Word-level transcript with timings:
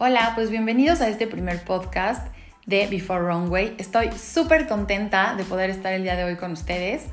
Hola, 0.00 0.30
pues 0.36 0.48
bienvenidos 0.48 1.00
a 1.00 1.08
este 1.08 1.26
primer 1.26 1.64
podcast 1.64 2.24
de 2.66 2.86
Before 2.86 3.20
Runway. 3.20 3.74
Estoy 3.78 4.12
súper 4.12 4.68
contenta 4.68 5.34
de 5.34 5.42
poder 5.42 5.70
estar 5.70 5.92
el 5.92 6.04
día 6.04 6.14
de 6.14 6.22
hoy 6.22 6.36
con 6.36 6.52
ustedes. 6.52 7.06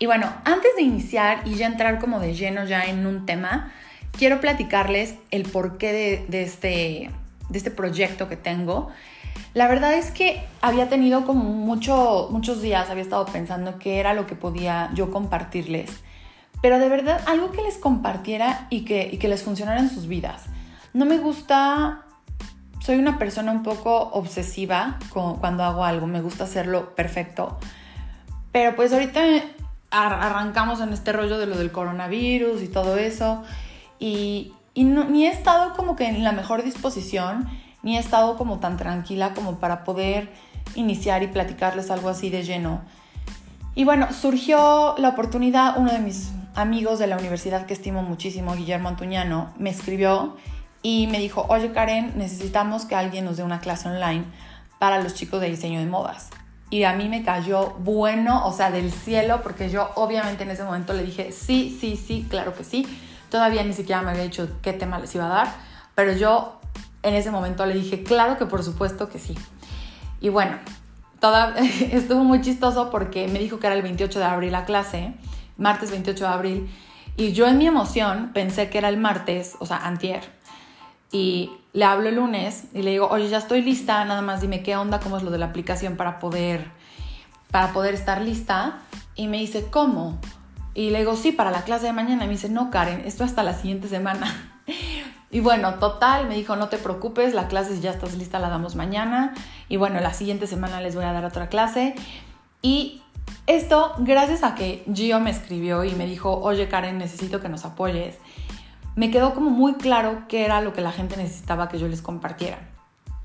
Y 0.00 0.06
bueno, 0.06 0.26
antes 0.44 0.74
de 0.74 0.82
iniciar 0.82 1.42
y 1.46 1.54
ya 1.54 1.68
entrar 1.68 2.00
como 2.00 2.18
de 2.18 2.34
lleno 2.34 2.64
ya 2.64 2.86
en 2.86 3.06
un 3.06 3.24
tema, 3.24 3.72
quiero 4.10 4.40
platicarles 4.40 5.14
el 5.30 5.44
porqué 5.44 6.26
de, 6.28 6.42
este, 6.42 7.08
de 7.50 7.56
este 7.56 7.70
proyecto 7.70 8.28
que 8.28 8.36
tengo. 8.36 8.88
La 9.54 9.68
verdad 9.68 9.94
es 9.94 10.10
que 10.10 10.42
había 10.60 10.88
tenido 10.88 11.24
como 11.24 11.44
mucho, 11.44 12.30
muchos 12.32 12.60
días, 12.60 12.90
había 12.90 13.04
estado 13.04 13.26
pensando 13.26 13.78
qué 13.78 14.00
era 14.00 14.12
lo 14.12 14.26
que 14.26 14.34
podía 14.34 14.90
yo 14.92 15.12
compartirles. 15.12 15.88
Pero 16.62 16.80
de 16.80 16.88
verdad, 16.88 17.20
algo 17.28 17.52
que 17.52 17.62
les 17.62 17.76
compartiera 17.76 18.66
y 18.70 18.84
que, 18.84 19.08
y 19.12 19.18
que 19.18 19.28
les 19.28 19.44
funcionara 19.44 19.78
en 19.78 19.88
sus 19.88 20.08
vidas. 20.08 20.46
No 20.94 21.04
me 21.04 21.18
gusta 21.18 22.06
soy 22.88 22.96
una 22.96 23.18
persona 23.18 23.52
un 23.52 23.62
poco 23.62 23.94
obsesiva 24.14 24.98
cuando 25.12 25.62
hago 25.62 25.84
algo, 25.84 26.06
me 26.06 26.22
gusta 26.22 26.44
hacerlo 26.44 26.94
perfecto. 26.94 27.58
Pero 28.50 28.74
pues 28.76 28.94
ahorita 28.94 29.20
arrancamos 29.90 30.80
en 30.80 30.94
este 30.94 31.12
rollo 31.12 31.36
de 31.36 31.44
lo 31.44 31.58
del 31.58 31.70
coronavirus 31.70 32.62
y 32.62 32.68
todo 32.68 32.96
eso. 32.96 33.42
Y, 33.98 34.54
ni 34.74 35.26
he 35.26 35.30
estado 35.30 35.74
como 35.74 35.96
que 35.96 36.08
en 36.08 36.24
la 36.24 36.32
mejor 36.32 36.62
disposición, 36.62 37.46
ni 37.82 37.98
he 37.98 38.00
estado 38.00 38.38
como 38.38 38.58
tan 38.58 38.78
tranquila 38.78 39.34
como 39.34 39.58
para 39.58 39.84
poder 39.84 40.32
iniciar 40.74 41.22
y 41.22 41.26
platicarles 41.26 41.90
algo 41.90 42.08
así 42.08 42.30
de 42.30 42.42
lleno. 42.42 42.80
Y 43.74 43.84
bueno, 43.84 44.14
surgió 44.14 44.94
la 44.96 45.10
oportunidad, 45.10 45.76
uno 45.76 45.92
de 45.92 45.98
mis 45.98 46.30
amigos 46.54 46.98
de 46.98 47.06
la 47.06 47.18
universidad 47.18 47.66
que 47.66 47.74
estimo 47.74 48.02
muchísimo, 48.02 48.54
Guillermo 48.54 48.88
Antuñano, 48.88 49.52
me 49.58 49.68
escribió 49.68 50.38
y 50.82 51.06
me 51.08 51.18
dijo, 51.18 51.46
oye 51.48 51.72
Karen, 51.72 52.12
necesitamos 52.16 52.84
que 52.84 52.94
alguien 52.94 53.24
nos 53.24 53.36
dé 53.36 53.42
una 53.42 53.60
clase 53.60 53.88
online 53.88 54.24
para 54.78 55.02
los 55.02 55.14
chicos 55.14 55.40
de 55.40 55.50
diseño 55.50 55.80
de 55.80 55.86
modas. 55.86 56.30
Y 56.70 56.84
a 56.84 56.92
mí 56.92 57.08
me 57.08 57.24
cayó 57.24 57.70
bueno, 57.78 58.46
o 58.46 58.52
sea, 58.52 58.70
del 58.70 58.92
cielo, 58.92 59.40
porque 59.42 59.70
yo 59.70 59.90
obviamente 59.94 60.44
en 60.44 60.50
ese 60.50 60.64
momento 60.64 60.92
le 60.92 61.02
dije, 61.02 61.32
sí, 61.32 61.76
sí, 61.80 61.96
sí, 61.96 62.26
claro 62.28 62.54
que 62.54 62.62
sí. 62.62 62.86
Todavía 63.30 63.62
ni 63.64 63.72
siquiera 63.72 64.02
me 64.02 64.10
había 64.10 64.24
dicho 64.24 64.48
qué 64.62 64.72
tema 64.72 64.98
les 64.98 65.14
iba 65.14 65.26
a 65.26 65.28
dar, 65.28 65.54
pero 65.94 66.12
yo 66.12 66.60
en 67.02 67.14
ese 67.14 67.30
momento 67.30 67.64
le 67.66 67.74
dije, 67.74 68.02
claro 68.02 68.38
que 68.38 68.46
por 68.46 68.62
supuesto 68.62 69.08
que 69.08 69.18
sí. 69.18 69.34
Y 70.20 70.28
bueno, 70.28 70.58
toda, 71.20 71.54
estuvo 71.90 72.22
muy 72.22 72.40
chistoso 72.42 72.90
porque 72.90 73.28
me 73.28 73.38
dijo 73.38 73.58
que 73.58 73.66
era 73.66 73.76
el 73.76 73.82
28 73.82 74.18
de 74.18 74.24
abril 74.24 74.52
la 74.52 74.64
clase, 74.64 75.14
martes 75.56 75.90
28 75.90 76.24
de 76.24 76.30
abril, 76.30 76.70
y 77.16 77.32
yo 77.32 77.48
en 77.48 77.58
mi 77.58 77.66
emoción 77.66 78.30
pensé 78.32 78.70
que 78.70 78.78
era 78.78 78.88
el 78.88 78.96
martes, 78.96 79.56
o 79.58 79.66
sea, 79.66 79.78
antier 79.78 80.37
y 81.10 81.50
le 81.72 81.84
hablo 81.84 82.08
el 82.08 82.16
lunes 82.16 82.64
y 82.74 82.82
le 82.82 82.90
digo, 82.90 83.08
oye, 83.08 83.28
ya 83.28 83.38
estoy 83.38 83.62
lista, 83.62 84.04
nada 84.04 84.22
más 84.22 84.40
dime 84.40 84.62
qué 84.62 84.76
onda, 84.76 85.00
cómo 85.00 85.16
es 85.16 85.22
lo 85.22 85.30
de 85.30 85.38
la 85.38 85.46
aplicación 85.46 85.96
para 85.96 86.18
poder, 86.18 86.70
para 87.50 87.72
poder 87.72 87.94
estar 87.94 88.20
lista. 88.20 88.80
Y 89.14 89.26
me 89.26 89.38
dice, 89.38 89.66
¿cómo? 89.70 90.18
Y 90.74 90.90
le 90.90 91.00
digo, 91.00 91.16
sí, 91.16 91.32
para 91.32 91.50
la 91.50 91.62
clase 91.62 91.86
de 91.86 91.92
mañana. 91.92 92.24
Y 92.24 92.28
me 92.28 92.34
dice, 92.34 92.48
no, 92.48 92.70
Karen, 92.70 93.02
esto 93.04 93.24
hasta 93.24 93.42
la 93.42 93.54
siguiente 93.54 93.88
semana. 93.88 94.54
Y 95.30 95.40
bueno, 95.40 95.74
total, 95.74 96.26
me 96.26 96.36
dijo, 96.36 96.56
no 96.56 96.70
te 96.70 96.78
preocupes, 96.78 97.34
la 97.34 97.48
clase 97.48 97.78
ya 97.82 97.90
estás 97.90 98.16
lista, 98.16 98.38
la 98.38 98.48
damos 98.48 98.76
mañana. 98.76 99.34
Y 99.68 99.76
bueno, 99.76 100.00
la 100.00 100.14
siguiente 100.14 100.46
semana 100.46 100.80
les 100.80 100.94
voy 100.94 101.04
a 101.04 101.12
dar 101.12 101.26
otra 101.26 101.50
clase. 101.50 101.94
Y 102.62 103.02
esto, 103.46 103.92
gracias 103.98 104.42
a 104.42 104.54
que 104.54 104.84
Gio 104.90 105.20
me 105.20 105.30
escribió 105.30 105.84
y 105.84 105.94
me 105.94 106.06
dijo, 106.06 106.38
oye 106.40 106.66
Karen, 106.68 106.96
necesito 106.96 107.42
que 107.42 107.50
nos 107.50 107.66
apoyes 107.66 108.16
me 108.98 109.12
quedó 109.12 109.32
como 109.32 109.50
muy 109.50 109.74
claro 109.74 110.24
qué 110.26 110.44
era 110.44 110.60
lo 110.60 110.72
que 110.72 110.80
la 110.80 110.90
gente 110.90 111.16
necesitaba 111.16 111.68
que 111.68 111.78
yo 111.78 111.86
les 111.86 112.02
compartiera. 112.02 112.58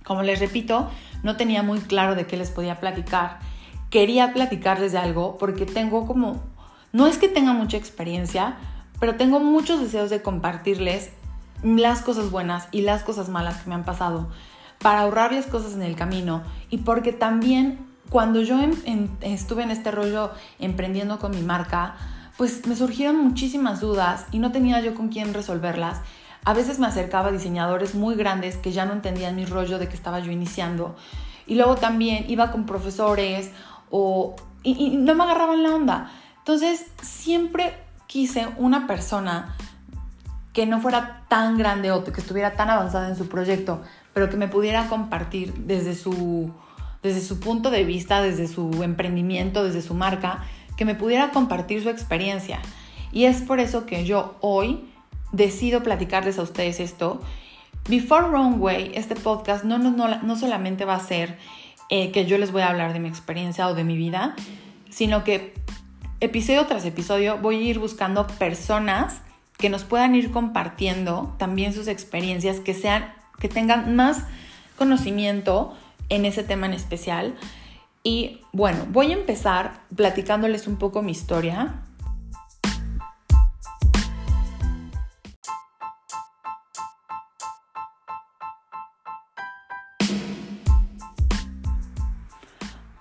Como 0.04 0.22
les 0.22 0.40
repito, 0.40 0.88
no 1.24 1.36
tenía 1.36 1.64
muy 1.64 1.80
claro 1.80 2.14
de 2.14 2.28
qué 2.28 2.38
les 2.38 2.52
podía 2.52 2.80
platicar. 2.80 3.40
Quería 3.90 4.34
platicarles 4.34 4.92
de 4.92 5.00
algo 5.00 5.40
porque 5.40 5.66
tengo 5.66 6.06
como, 6.06 6.44
no 6.92 7.08
es 7.08 7.18
que 7.18 7.28
tenga 7.28 7.54
mucha 7.54 7.76
experiencia, 7.76 8.58
pero 9.00 9.16
tengo 9.16 9.40
muchos 9.40 9.82
deseos 9.82 10.12
de 10.12 10.22
compartirles 10.22 11.10
las 11.64 12.04
cosas 12.04 12.30
buenas 12.30 12.68
y 12.72 12.82
las 12.82 13.02
cosas 13.02 13.30
malas 13.30 13.58
que 13.58 13.70
me 13.70 13.74
han 13.74 13.84
pasado 13.84 14.30
para 14.78 15.00
ahorrarles 15.00 15.48
cosas 15.48 15.74
en 15.74 15.82
el 15.82 15.96
camino 15.96 16.44
y 16.70 16.80
porque 16.80 17.14
también 17.14 17.80
cuando 18.12 18.44
yo 18.44 18.60
estuve 19.22 19.64
en 19.64 19.72
este 19.72 19.90
rollo 19.90 20.34
emprendiendo 20.60 21.18
con 21.18 21.32
mi 21.32 21.42
marca, 21.42 21.96
pues 22.38 22.66
me 22.66 22.76
surgieron 22.76 23.18
muchísimas 23.24 23.80
dudas 23.80 24.26
y 24.32 24.40
no 24.40 24.52
tenía 24.52 24.80
yo 24.82 24.96
con 24.96 25.10
quién 25.10 25.34
resolverlas. 25.34 26.02
A 26.46 26.54
veces 26.54 26.80
me 26.80 26.88
acercaba 26.88 27.30
a 27.30 27.32
diseñadores 27.32 27.96
muy 27.96 28.16
grandes 28.16 28.58
que 28.58 28.72
ya 28.72 28.86
no 28.86 28.94
entendían 28.94 29.36
mi 29.36 29.46
rollo 29.46 29.80
de 29.80 29.88
que 29.88 29.96
estaba 29.96 30.20
yo 30.20 30.32
iniciando. 30.32 30.96
Y 31.46 31.56
luego 31.56 31.76
también 31.76 32.26
iba 32.28 32.52
con 32.52 32.66
profesores 32.66 33.52
o, 33.90 34.36
y, 34.64 34.98
no 34.98 35.16
me 35.16 35.24
agarraban 35.24 35.64
la 35.64 35.76
onda. 35.76 36.12
Entonces 36.40 36.86
siempre 37.02 37.78
quise 38.08 38.48
una 38.58 38.88
persona 38.88 39.56
que 40.52 40.66
no 40.66 40.82
fuera 40.82 41.24
tan 41.30 41.58
grande 41.58 41.92
o 41.92 42.04
que 42.04 42.20
estuviera 42.20 42.54
tan 42.54 42.70
avanzada 42.70 43.08
en 43.08 43.16
su 43.16 43.28
proyecto, 43.28 43.82
pero 44.14 44.30
que 44.30 44.38
me 44.38 44.48
pudiera 44.48 44.88
compartir 44.88 45.54
desde 45.54 45.96
su, 45.96 46.52
desde 47.02 47.22
su 47.22 47.40
punto 47.40 47.72
de 47.72 47.84
vista, 47.86 48.22
desde 48.22 48.48
su 48.48 48.84
emprendimiento, 48.84 49.64
desde 49.64 49.82
su 49.82 49.94
marca, 49.94 50.44
que 50.78 50.86
me 50.86 50.96
pudiera 50.96 51.32
compartir 51.32 51.82
su 51.84 51.90
experiencia. 51.90 52.60
Y 53.12 53.26
es 53.26 53.42
por 53.42 53.60
eso 53.60 53.86
que 53.86 54.06
yo 54.06 54.36
hoy 54.42 54.86
decido 55.32 55.84
platicarles 55.84 56.40
a 56.40 56.44
ustedes 56.44 56.80
esto. 56.80 57.22
Before 57.90 58.28
Wrong 58.28 58.62
Way, 58.62 58.94
este 58.96 59.16
podcast 59.16 59.66
no, 59.66 59.78
no, 59.78 59.92
no, 59.92 60.36
solamente 60.38 60.86
va 60.86 60.96
a 60.96 61.00
ser 61.00 61.38
eh, 61.90 62.12
que 62.12 62.26
yo 62.26 62.38
les 62.38 62.52
voy 62.52 62.62
a 62.62 62.70
hablar 62.70 62.94
de 62.94 63.00
mi 63.00 63.10
experiencia 63.10 63.68
o 63.68 63.76
de 63.76 63.84
mi 63.84 63.98
vida, 63.98 64.36
sino 64.90 65.24
que 65.24 65.54
episodio 66.22 66.66
tras 66.66 66.86
episodio 66.86 67.38
voy 67.40 67.58
a 67.58 67.70
ir 67.70 67.80
buscando 67.80 68.26
personas 68.26 69.22
que 69.58 69.70
nos 69.70 69.84
puedan 69.84 70.16
ir 70.16 70.32
compartiendo 70.32 71.36
también 71.38 71.74
sus 71.74 71.88
experiencias, 71.88 72.60
que 72.60 72.74
sean, 72.74 73.14
que 73.40 73.50
tengan 73.50 73.96
más 73.96 74.24
conocimiento 74.78 75.76
en 76.10 76.26
ese 76.26 76.44
tema 76.44 76.68
en 76.68 76.74
especial 76.74 77.36
y 78.04 78.42
bueno, 78.52 78.86
voy 78.90 79.12
a 79.12 79.14
empezar 79.14 79.80
platicándoles 79.96 80.68
un 80.68 80.76
poco 80.76 81.02
mi 81.02 81.14
historia. 81.14 81.76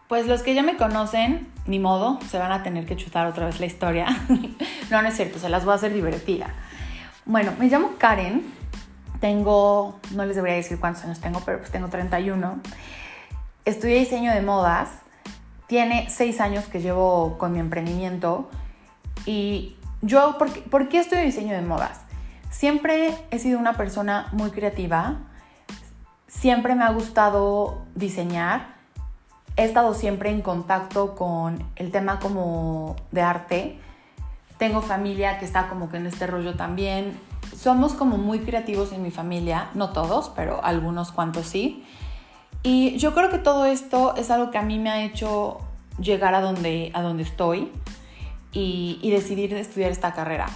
Pues 0.08 0.26
los 0.26 0.42
que 0.42 0.54
ya 0.54 0.62
me 0.62 0.76
conocen, 0.76 1.48
ni 1.66 1.78
modo, 1.78 2.20
se 2.28 2.38
van 2.38 2.52
a 2.52 2.62
tener 2.62 2.86
que 2.86 2.96
chutar 2.96 3.26
otra 3.26 3.46
vez 3.46 3.58
la 3.58 3.66
historia. 3.66 4.06
no, 4.90 5.02
no 5.02 5.08
es 5.08 5.16
cierto, 5.16 5.38
se 5.38 5.48
las 5.48 5.64
voy 5.64 5.72
a 5.72 5.76
hacer 5.76 5.92
divertida. 5.92 6.54
Bueno, 7.24 7.52
me 7.58 7.68
llamo 7.68 7.92
Karen, 7.98 8.44
tengo, 9.20 9.98
no 10.14 10.24
les 10.26 10.36
debería 10.36 10.56
decir 10.56 10.78
cuántos 10.78 11.04
años 11.04 11.20
tengo, 11.20 11.40
pero 11.44 11.58
pues 11.58 11.72
tengo 11.72 11.88
31 11.88 12.60
estudié 13.64 13.98
diseño 13.98 14.32
de 14.32 14.42
modas, 14.42 14.90
tiene 15.66 16.08
seis 16.10 16.40
años 16.40 16.64
que 16.66 16.80
llevo 16.80 17.38
con 17.38 17.52
mi 17.52 17.58
emprendimiento 17.58 18.50
y 19.24 19.76
yo, 20.02 20.36
¿por 20.38 20.52
qué, 20.52 20.60
¿por 20.60 20.88
qué 20.88 20.98
estudio 20.98 21.22
diseño 21.22 21.54
de 21.54 21.62
modas? 21.62 22.00
Siempre 22.50 23.14
he 23.30 23.38
sido 23.38 23.58
una 23.58 23.74
persona 23.74 24.28
muy 24.32 24.50
creativa, 24.50 25.18
siempre 26.26 26.74
me 26.74 26.84
ha 26.84 26.90
gustado 26.90 27.82
diseñar, 27.94 28.74
he 29.56 29.64
estado 29.64 29.94
siempre 29.94 30.30
en 30.30 30.42
contacto 30.42 31.14
con 31.14 31.64
el 31.76 31.90
tema 31.90 32.18
como 32.18 32.96
de 33.10 33.22
arte, 33.22 33.78
tengo 34.58 34.82
familia 34.82 35.38
que 35.38 35.44
está 35.44 35.68
como 35.68 35.88
que 35.88 35.96
en 35.96 36.06
este 36.06 36.26
rollo 36.26 36.54
también, 36.54 37.18
somos 37.56 37.94
como 37.94 38.16
muy 38.18 38.40
creativos 38.40 38.92
en 38.92 39.02
mi 39.02 39.10
familia, 39.10 39.70
no 39.74 39.90
todos, 39.90 40.30
pero 40.34 40.64
algunos 40.64 41.12
cuantos 41.12 41.46
sí. 41.46 41.84
Y 42.62 42.96
yo 42.98 43.14
creo 43.14 43.30
que 43.30 43.38
todo 43.38 43.64
esto 43.64 44.14
es 44.16 44.30
algo 44.30 44.50
que 44.50 44.58
a 44.58 44.62
mí 44.62 44.78
me 44.78 44.90
ha 44.90 45.02
hecho 45.02 45.58
llegar 45.98 46.34
a 46.34 46.40
donde, 46.40 46.90
a 46.94 47.02
donde 47.02 47.24
estoy 47.24 47.72
y, 48.52 48.98
y 49.02 49.10
decidir 49.10 49.52
estudiar 49.54 49.90
esta 49.90 50.12
carrera. 50.12 50.46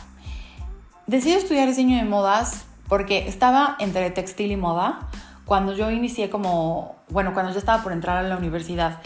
Decidí 1.06 1.34
estudiar 1.34 1.68
diseño 1.68 1.96
de 1.96 2.04
modas 2.04 2.66
porque 2.88 3.28
estaba 3.28 3.76
entre 3.80 4.10
textil 4.10 4.52
y 4.52 4.56
moda 4.56 5.08
cuando 5.44 5.72
yo 5.72 5.90
inicié 5.90 6.28
como, 6.28 6.96
bueno, 7.08 7.32
cuando 7.32 7.52
yo 7.52 7.58
estaba 7.58 7.82
por 7.82 7.92
entrar 7.92 8.16
a 8.18 8.22
la 8.22 8.36
universidad 8.36 8.98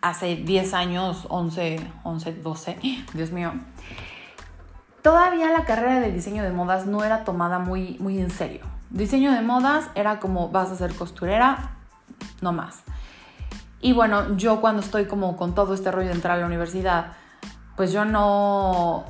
hace 0.00 0.36
10 0.36 0.74
años, 0.74 1.26
11, 1.28 1.80
11, 2.04 2.32
12, 2.34 2.78
Dios 3.14 3.32
mío. 3.32 3.52
Todavía 5.02 5.50
la 5.50 5.64
carrera 5.64 6.00
de 6.00 6.12
diseño 6.12 6.42
de 6.42 6.52
modas 6.52 6.86
no 6.86 7.04
era 7.04 7.24
tomada 7.24 7.58
muy, 7.58 7.96
muy 7.98 8.18
en 8.18 8.30
serio. 8.30 8.60
Diseño 8.90 9.32
de 9.32 9.42
modas 9.42 9.90
era 9.94 10.18
como 10.18 10.48
vas 10.48 10.70
a 10.70 10.76
ser 10.76 10.94
costurera, 10.94 11.77
no 12.40 12.52
más. 12.52 12.82
Y 13.80 13.92
bueno, 13.92 14.36
yo 14.36 14.60
cuando 14.60 14.82
estoy 14.82 15.06
como 15.06 15.36
con 15.36 15.54
todo 15.54 15.74
este 15.74 15.90
rollo 15.90 16.08
de 16.08 16.14
entrar 16.14 16.36
a 16.36 16.40
la 16.40 16.46
universidad, 16.46 17.12
pues 17.76 17.92
yo 17.92 18.04
no, 18.04 19.04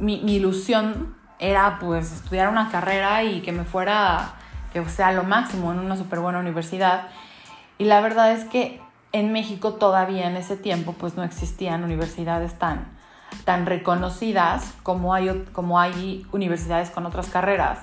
mi, 0.00 0.14
ilusión 0.14 1.14
era 1.38 1.78
pues 1.78 2.12
estudiar 2.12 2.48
una 2.48 2.70
carrera 2.70 3.22
y 3.22 3.42
que 3.42 3.52
me 3.52 3.64
fuera 3.64 4.34
que 4.72 4.84
sea 4.88 5.12
lo 5.12 5.22
máximo 5.22 5.72
en 5.72 5.78
una 5.78 5.96
súper 5.96 6.18
buena 6.18 6.40
universidad. 6.40 7.08
Y 7.78 7.84
la 7.84 8.00
verdad 8.00 8.32
es 8.32 8.44
que 8.44 8.80
en 9.12 9.32
México 9.32 9.74
todavía 9.74 10.26
en 10.26 10.36
ese 10.36 10.56
tiempo 10.56 10.94
pues 10.94 11.16
no 11.16 11.22
existían 11.22 11.84
universidades 11.84 12.58
tan, 12.58 12.86
tan 13.44 13.66
reconocidas 13.66 14.74
como 14.82 15.14
hay, 15.14 15.44
como 15.52 15.78
hay 15.78 16.26
universidades 16.32 16.90
con 16.90 17.06
otras 17.06 17.28
carreras. 17.28 17.80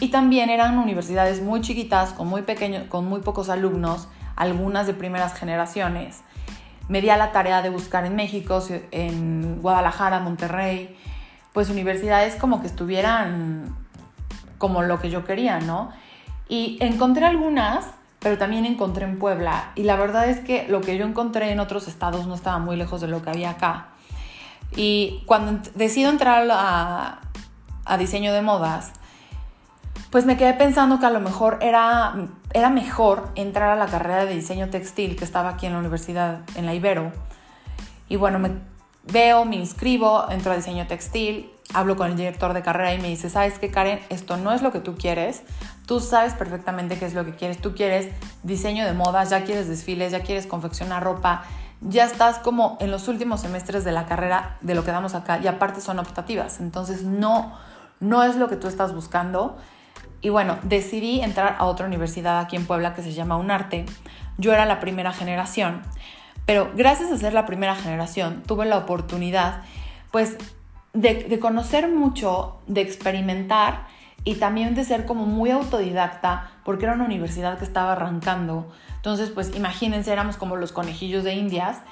Y 0.00 0.08
también 0.08 0.50
eran 0.50 0.78
universidades 0.78 1.40
muy 1.40 1.60
chiquitas, 1.60 2.12
con 2.12 2.26
muy, 2.26 2.42
pequeños, 2.42 2.88
con 2.88 3.06
muy 3.06 3.20
pocos 3.20 3.48
alumnos, 3.48 4.08
algunas 4.36 4.86
de 4.86 4.94
primeras 4.94 5.34
generaciones. 5.34 6.22
Me 6.88 7.00
di 7.00 7.10
a 7.10 7.16
la 7.16 7.32
tarea 7.32 7.62
de 7.62 7.70
buscar 7.70 8.04
en 8.04 8.16
México, 8.16 8.62
en 8.90 9.60
Guadalajara, 9.62 10.20
Monterrey, 10.20 10.96
pues 11.52 11.70
universidades 11.70 12.34
como 12.34 12.60
que 12.60 12.66
estuvieran 12.66 13.76
como 14.58 14.82
lo 14.82 15.00
que 15.00 15.08
yo 15.08 15.24
quería, 15.24 15.60
¿no? 15.60 15.92
Y 16.48 16.76
encontré 16.80 17.24
algunas, 17.24 17.86
pero 18.18 18.36
también 18.38 18.66
encontré 18.66 19.04
en 19.04 19.18
Puebla. 19.18 19.70
Y 19.76 19.84
la 19.84 19.96
verdad 19.96 20.28
es 20.28 20.40
que 20.40 20.66
lo 20.68 20.80
que 20.80 20.98
yo 20.98 21.06
encontré 21.06 21.52
en 21.52 21.60
otros 21.60 21.88
estados 21.88 22.26
no 22.26 22.34
estaba 22.34 22.58
muy 22.58 22.76
lejos 22.76 23.00
de 23.00 23.08
lo 23.08 23.22
que 23.22 23.30
había 23.30 23.50
acá. 23.50 23.88
Y 24.76 25.22
cuando 25.26 25.60
decido 25.74 26.10
entrar 26.10 26.48
a, 26.50 27.20
a 27.84 27.96
diseño 27.96 28.32
de 28.32 28.42
modas, 28.42 28.92
pues 30.14 30.26
me 30.26 30.36
quedé 30.36 30.54
pensando 30.54 31.00
que 31.00 31.06
a 31.06 31.10
lo 31.10 31.18
mejor 31.18 31.58
era, 31.60 32.14
era 32.52 32.70
mejor 32.70 33.30
entrar 33.34 33.70
a 33.70 33.74
la 33.74 33.86
carrera 33.86 34.24
de 34.26 34.32
diseño 34.32 34.70
textil 34.70 35.16
que 35.16 35.24
estaba 35.24 35.48
aquí 35.48 35.66
en 35.66 35.72
la 35.72 35.80
universidad, 35.80 36.42
en 36.54 36.66
la 36.66 36.72
Ibero. 36.72 37.10
Y 38.08 38.14
bueno, 38.14 38.38
me 38.38 38.52
veo, 39.02 39.44
me 39.44 39.56
inscribo, 39.56 40.30
entro 40.30 40.52
a 40.52 40.54
diseño 40.54 40.86
textil, 40.86 41.50
hablo 41.72 41.96
con 41.96 42.12
el 42.12 42.16
director 42.16 42.52
de 42.52 42.62
carrera 42.62 42.94
y 42.94 43.00
me 43.00 43.08
dice, 43.08 43.28
¿sabes 43.28 43.58
qué, 43.58 43.72
Karen? 43.72 43.98
Esto 44.08 44.36
no 44.36 44.52
es 44.52 44.62
lo 44.62 44.70
que 44.70 44.78
tú 44.78 44.94
quieres. 44.94 45.42
Tú 45.84 45.98
sabes 45.98 46.34
perfectamente 46.34 46.96
qué 46.96 47.06
es 47.06 47.14
lo 47.14 47.24
que 47.24 47.34
quieres. 47.34 47.60
Tú 47.60 47.74
quieres 47.74 48.14
diseño 48.44 48.84
de 48.84 48.92
modas, 48.92 49.30
ya 49.30 49.42
quieres 49.42 49.66
desfiles, 49.66 50.12
ya 50.12 50.20
quieres 50.20 50.46
confeccionar 50.46 51.02
ropa. 51.02 51.42
Ya 51.80 52.04
estás 52.04 52.38
como 52.38 52.78
en 52.80 52.92
los 52.92 53.08
últimos 53.08 53.40
semestres 53.40 53.82
de 53.82 53.90
la 53.90 54.06
carrera 54.06 54.58
de 54.60 54.76
lo 54.76 54.84
que 54.84 54.92
damos 54.92 55.16
acá 55.16 55.40
y 55.42 55.48
aparte 55.48 55.80
son 55.80 55.98
optativas. 55.98 56.60
Entonces 56.60 57.02
no, 57.02 57.52
no 57.98 58.22
es 58.22 58.36
lo 58.36 58.48
que 58.48 58.54
tú 58.54 58.68
estás 58.68 58.94
buscando. 58.94 59.58
Y 60.24 60.30
bueno, 60.30 60.56
decidí 60.62 61.20
entrar 61.20 61.56
a 61.58 61.66
otra 61.66 61.84
universidad 61.84 62.40
aquí 62.40 62.56
en 62.56 62.64
Puebla 62.64 62.94
que 62.94 63.02
se 63.02 63.12
llama 63.12 63.36
UNARTE. 63.36 63.84
Yo 64.38 64.54
era 64.54 64.64
la 64.64 64.80
primera 64.80 65.12
generación, 65.12 65.82
pero 66.46 66.72
gracias 66.74 67.12
a 67.12 67.18
ser 67.18 67.34
la 67.34 67.44
primera 67.44 67.76
generación 67.76 68.42
tuve 68.46 68.64
la 68.64 68.78
oportunidad 68.78 69.60
pues 70.10 70.38
de, 70.94 71.38
conocer 71.38 71.88
mucho, 71.88 72.56
de 72.66 72.80
experimentar 72.80 73.86
y 74.24 74.36
también 74.36 74.74
de 74.74 74.84
ser 74.84 75.04
como 75.04 75.26
muy 75.26 75.50
autodidacta 75.50 76.52
porque 76.64 76.86
era 76.86 76.94
una 76.94 77.04
universidad 77.04 77.58
que 77.58 77.64
estaba 77.66 77.92
arrancando. 77.92 78.72
Entonces, 78.96 79.28
pues 79.28 79.54
imagínense, 79.54 80.10
éramos 80.10 80.38
como 80.38 80.56
los 80.56 80.72
conejillos 80.72 81.22
de 81.24 81.34
indias, 81.34 81.82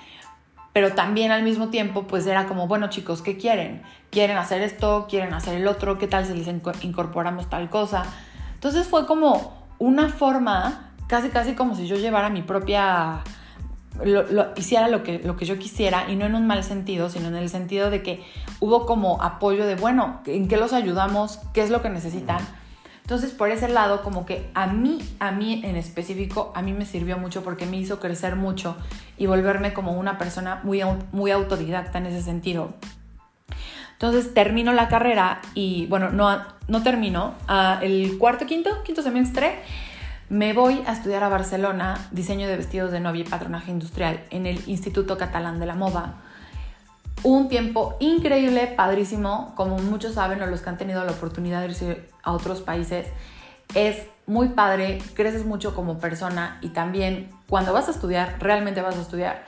pero 0.72 0.92
también 0.92 1.30
al 1.30 1.42
mismo 1.42 1.68
tiempo, 1.68 2.06
pues 2.06 2.26
era 2.26 2.46
como, 2.46 2.66
bueno 2.66 2.88
chicos, 2.88 3.20
¿qué 3.22 3.36
quieren? 3.36 3.82
¿Quieren 4.10 4.36
hacer 4.38 4.62
esto? 4.62 5.06
¿Quieren 5.08 5.34
hacer 5.34 5.54
el 5.54 5.66
otro? 5.68 5.98
¿Qué 5.98 6.06
tal 6.06 6.24
si 6.24 6.34
les 6.34 6.48
incorporamos 6.82 7.50
tal 7.50 7.68
cosa? 7.68 8.04
Entonces 8.54 8.86
fue 8.86 9.06
como 9.06 9.66
una 9.78 10.08
forma, 10.08 10.92
casi 11.08 11.28
casi 11.28 11.54
como 11.54 11.76
si 11.76 11.86
yo 11.86 11.96
llevara 11.96 12.30
mi 12.30 12.42
propia, 12.42 13.20
lo, 14.02 14.52
hiciera 14.56 14.88
lo 14.88 15.02
que, 15.02 15.18
lo 15.18 15.36
que 15.36 15.44
yo 15.44 15.58
quisiera 15.58 16.10
y 16.10 16.16
no 16.16 16.24
en 16.24 16.34
un 16.34 16.46
mal 16.46 16.64
sentido, 16.64 17.10
sino 17.10 17.28
en 17.28 17.36
el 17.36 17.50
sentido 17.50 17.90
de 17.90 18.02
que 18.02 18.24
hubo 18.60 18.86
como 18.86 19.22
apoyo 19.22 19.66
de, 19.66 19.74
bueno, 19.74 20.20
¿en 20.26 20.48
qué 20.48 20.56
los 20.56 20.72
ayudamos? 20.72 21.38
¿Qué 21.52 21.62
es 21.62 21.70
lo 21.70 21.82
que 21.82 21.90
necesitan? 21.90 22.38
Entonces, 23.02 23.32
por 23.32 23.50
ese 23.50 23.68
lado, 23.68 24.02
como 24.02 24.24
que 24.24 24.50
a 24.54 24.66
mí, 24.66 24.98
a 25.18 25.32
mí 25.32 25.60
en 25.64 25.76
específico, 25.76 26.52
a 26.54 26.62
mí 26.62 26.72
me 26.72 26.86
sirvió 26.86 27.18
mucho 27.18 27.42
porque 27.42 27.66
me 27.66 27.76
hizo 27.76 28.00
crecer 28.00 28.36
mucho 28.36 28.76
y 29.18 29.26
volverme 29.26 29.74
como 29.74 29.92
una 29.92 30.18
persona 30.18 30.60
muy, 30.62 30.82
muy 31.10 31.30
autodidacta 31.30 31.98
en 31.98 32.06
ese 32.06 32.22
sentido. 32.22 32.74
Entonces 33.92 34.34
termino 34.34 34.72
la 34.72 34.88
carrera 34.88 35.42
y, 35.54 35.86
bueno, 35.86 36.10
no, 36.10 36.42
no 36.68 36.82
termino. 36.82 37.34
El 37.82 38.18
cuarto, 38.18 38.46
quinto, 38.46 38.82
quinto 38.82 39.02
semestre, 39.02 39.60
me 40.28 40.52
voy 40.54 40.82
a 40.86 40.92
estudiar 40.92 41.22
a 41.22 41.28
Barcelona 41.28 42.08
diseño 42.10 42.48
de 42.48 42.56
vestidos 42.56 42.90
de 42.90 43.00
novia 43.00 43.20
y 43.20 43.28
patronaje 43.28 43.70
industrial 43.70 44.24
en 44.30 44.46
el 44.46 44.60
Instituto 44.66 45.18
Catalán 45.18 45.60
de 45.60 45.66
la 45.66 45.74
Moda. 45.74 46.14
Un 47.24 47.48
tiempo 47.48 47.96
increíble, 48.00 48.66
padrísimo, 48.66 49.52
como 49.54 49.78
muchos 49.78 50.14
saben 50.14 50.42
o 50.42 50.46
los 50.46 50.60
que 50.60 50.70
han 50.70 50.78
tenido 50.78 51.04
la 51.04 51.12
oportunidad 51.12 51.60
de 51.60 51.66
irse 51.66 52.08
a 52.22 52.32
otros 52.32 52.60
países. 52.60 53.06
Es 53.74 54.06
muy 54.26 54.48
padre, 54.48 54.98
creces 55.14 55.44
mucho 55.44 55.74
como 55.74 55.98
persona 55.98 56.58
y 56.62 56.68
también 56.70 57.30
cuando 57.48 57.72
vas 57.72 57.88
a 57.88 57.92
estudiar, 57.92 58.36
realmente 58.40 58.82
vas 58.82 58.96
a 58.96 59.00
estudiar 59.00 59.44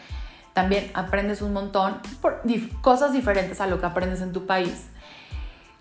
también 0.55 0.91
aprendes 0.95 1.43
un 1.43 1.53
montón 1.53 1.99
por 2.23 2.43
cosas 2.81 3.13
diferentes 3.13 3.61
a 3.61 3.67
lo 3.67 3.81
que 3.81 3.87
aprendes 3.87 4.23
en 4.23 4.33
tu 4.33 4.47
país. 4.47 4.87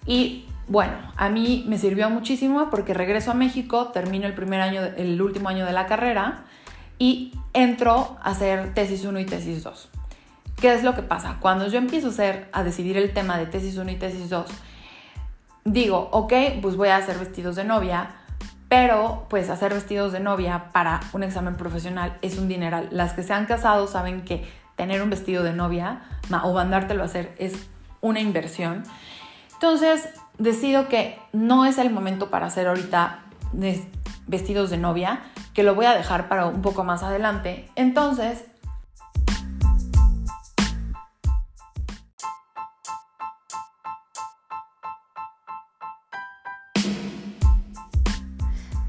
Y 0.06 0.46
bueno, 0.68 0.94
a 1.16 1.30
mí 1.30 1.64
me 1.68 1.78
sirvió 1.78 2.10
muchísimo 2.10 2.70
porque 2.70 2.94
regreso 2.94 3.32
a 3.32 3.34
México, 3.36 3.90
termino 3.90 4.26
el 4.26 4.34
primer 4.34 4.60
año, 4.60 4.82
el 4.98 5.22
último 5.22 5.48
año 5.48 5.66
de 5.66 5.74
la 5.74 5.86
carrera 5.86 6.44
y 6.98 7.34
entro 7.54 8.18
a 8.22 8.32
hacer 8.32 8.74
tesis 8.74 9.06
1 9.06 9.20
y 9.20 9.26
tesis 9.26 9.64
2. 9.64 9.90
¿Qué 10.60 10.74
es 10.74 10.84
lo 10.84 10.96
que 10.96 11.02
pasa? 11.02 11.38
Cuando 11.40 11.68
yo 11.68 11.78
empiezo 11.78 12.08
a, 12.08 12.10
hacer, 12.12 12.50
a 12.54 12.64
decidir 12.64 12.98
el 12.98 13.14
tema 13.14 13.38
de 13.38 13.46
tesis 13.46 13.78
1 13.78 13.92
y 13.92 13.96
tesis 13.96 14.30
2, 14.30 14.46
digo, 15.66 16.10
ok, 16.12 16.34
pues 16.62 16.76
voy 16.76 16.90
a 16.90 16.98
hacer 16.98 17.18
vestidos 17.18 17.56
de 17.56 17.64
novia, 17.64 18.12
pero 18.70 19.28
pues 19.30 19.50
hacer 19.50 19.74
vestidos 19.74 20.12
de 20.14 20.20
novia 20.20 20.70
para 20.72 21.00
un 21.14 21.24
examen 21.24 21.56
profesional 21.56 22.18
es 22.22 22.38
un 22.38 22.48
dineral. 22.48 22.88
Las 22.92 23.14
que 23.14 23.24
se 23.24 23.34
han 23.34 23.46
casado 23.46 23.88
saben 23.88 24.24
que 24.24 24.48
tener 24.76 25.02
un 25.02 25.10
vestido 25.10 25.44
de 25.44 25.54
novia 25.54 26.02
o 26.44 26.54
mandártelo 26.54 27.04
a 27.04 27.06
hacer 27.06 27.36
es 27.38 27.54
una 28.02 28.20
inversión. 28.20 28.84
Entonces, 29.54 30.10
decido 30.38 30.90
que 30.90 31.20
no 31.32 31.66
es 31.66 31.78
el 31.78 31.90
momento 31.90 32.30
para 32.30 32.48
hacer 32.48 32.68
ahorita 32.68 33.20
vestidos 34.28 34.70
de 34.70 34.78
novia, 34.78 35.22
que 35.54 35.64
lo 35.64 35.76
voy 35.76 35.86
a 35.86 35.94
dejar 35.94 36.28
para 36.28 36.48
un 36.48 36.62
poco 36.62 36.84
más 36.84 37.04
adelante. 37.04 37.70
Entonces, 37.76 38.44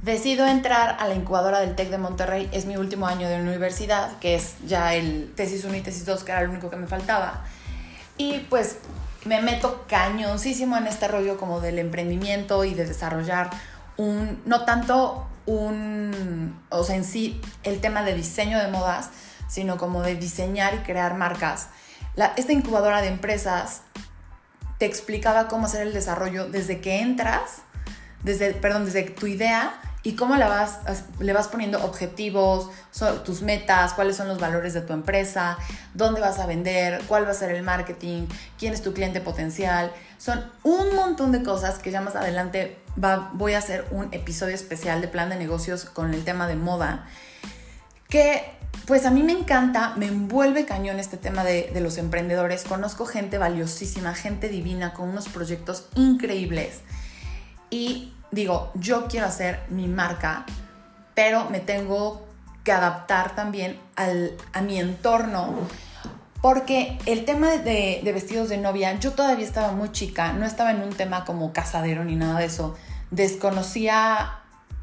Decido 0.05 0.47
entrar 0.47 0.99
a 1.01 1.09
la 1.09 1.15
incubadora 1.15 1.61
del 1.61 1.77
TEC 1.77 1.89
de 1.89 1.97
Monterrey, 1.97 2.51
es 2.53 2.67
mi 2.67 2.77
último 2.77 3.07
año 3.07 3.27
de 3.27 3.41
universidad, 3.41 4.19
que 4.19 4.35
es 4.35 4.57
ya 4.67 4.93
el 4.93 5.33
tesis 5.35 5.65
1 5.65 5.77
y 5.77 5.81
tesis 5.81 6.05
2, 6.05 6.25
que 6.25 6.33
era 6.33 6.43
lo 6.43 6.51
único 6.51 6.69
que 6.69 6.77
me 6.77 6.87
faltaba. 6.87 7.43
Y 8.19 8.41
pues 8.51 8.77
me 9.25 9.41
meto 9.41 9.87
cañoncísimo 9.89 10.77
en 10.77 10.89
este 10.89 11.09
rollo 11.09 11.39
como 11.39 11.63
del 11.63 11.79
emprendimiento 11.79 12.67
y 12.67 12.75
de 12.75 12.85
desarrollar 12.85 13.49
un, 13.97 14.43
no 14.45 14.67
tanto 14.67 15.27
un, 15.47 16.61
o 16.69 16.85
sea, 16.85 16.97
en 16.97 17.05
sí 17.05 17.41
el 17.63 17.81
tema 17.81 18.03
de 18.03 18.13
diseño 18.15 18.59
de 18.59 18.69
modas, 18.69 19.09
sino 19.49 19.79
como 19.79 20.03
de 20.03 20.17
diseñar 20.17 20.75
y 20.75 20.79
crear 20.81 21.15
marcas. 21.15 21.69
La, 22.15 22.35
esta 22.37 22.53
incubadora 22.53 23.01
de 23.01 23.09
empresas 23.09 23.81
te 24.77 24.85
explicaba 24.85 25.49
cómo 25.49 25.65
hacer 25.65 25.81
el 25.81 25.95
desarrollo 25.95 26.47
desde 26.47 26.83
que 26.83 27.01
entras, 27.01 27.63
desde, 28.23 28.53
perdón, 28.53 28.85
desde 28.85 29.05
tu 29.05 29.27
idea 29.27 29.81
y 30.07 30.17
cómo 30.17 30.37
le 30.37 30.45
vas, 30.45 30.81
le 31.19 31.33
vas 31.33 31.49
poniendo 31.49 31.83
objetivos, 31.83 32.69
tus 33.25 33.41
metas, 33.41 33.95
cuáles 33.95 34.17
son 34.17 34.29
los 34.29 34.39
valores 34.39 34.75
de 34.75 34.83
tu 34.83 34.93
empresa, 34.93 35.57
dónde 35.95 36.21
vas 36.21 36.39
a 36.39 36.47
vender, 36.47 37.03
cuál 37.09 37.27
va 37.27 37.31
a 37.31 37.35
ser 37.35 37.51
el 37.55 37.63
marketing, 37.63 38.27
quién 38.59 38.75
es 38.75 38.83
tu 38.83 38.93
cliente 38.93 39.23
potencial. 39.23 39.91
Son 40.19 40.45
un 40.63 40.95
montón 40.95 41.33
de 41.33 41.43
cosas 41.43 41.79
que 41.79 41.91
ya 41.91 42.03
más 42.03 42.17
adelante 42.17 42.79
voy 43.33 43.55
a 43.55 43.59
hacer 43.59 43.87
un 43.91 44.13
episodio 44.13 44.55
especial 44.55 45.01
de 45.01 45.09
plan 45.09 45.31
de 45.31 45.37
negocios 45.37 45.87
con 45.87 46.13
el 46.13 46.23
tema 46.23 46.47
de 46.47 46.57
moda, 46.57 47.07
que 48.11 48.45
pues 48.87 49.07
a 49.07 49.11
mí 49.11 49.23
me 49.23 49.33
encanta, 49.33 49.95
me 49.97 50.07
envuelve 50.07 50.67
cañón 50.67 50.99
este 50.99 51.17
tema 51.17 51.45
de, 51.45 51.71
de 51.73 51.81
los 51.81 51.97
emprendedores. 51.97 52.65
Conozco 52.65 53.07
gente 53.07 53.39
valiosísima, 53.39 54.15
gente 54.15 54.51
divina, 54.51 54.93
con 54.93 55.09
unos 55.09 55.31
proyectos 55.31 55.87
increíbles. 55.95 56.81
Y 57.71 58.14
digo, 58.35 58.71
yo 58.75 59.07
quiero 59.07 59.27
hacer 59.27 59.61
mi 59.69 59.89
marca, 59.89 60.45
pero 61.15 61.49
me 61.51 61.61
tengo 61.61 62.27
que 62.65 62.73
adaptar 62.73 63.35
también 63.35 63.79
a 63.97 64.61
mi 64.63 64.79
entorno. 64.79 65.55
Porque 66.41 66.99
el 67.07 67.25
tema 67.25 67.53
de, 67.53 68.01
vestidos 68.05 68.49
de 68.49 68.59
novia, 68.59 68.99
yo 68.99 69.13
todavía 69.13 69.47
estaba 69.47 69.73
muy 69.73 69.93
chica, 69.93 70.33
no 70.33 70.45
estaba 70.45 70.73
en 70.73 70.83
un 70.83 70.91
tema 70.91 71.25
como 71.25 71.53
casadero 71.53 72.05
ni 72.05 72.17
nada 72.17 72.41
de 72.41 72.47
eso. 72.47 72.75
Desconocía 73.11 74.41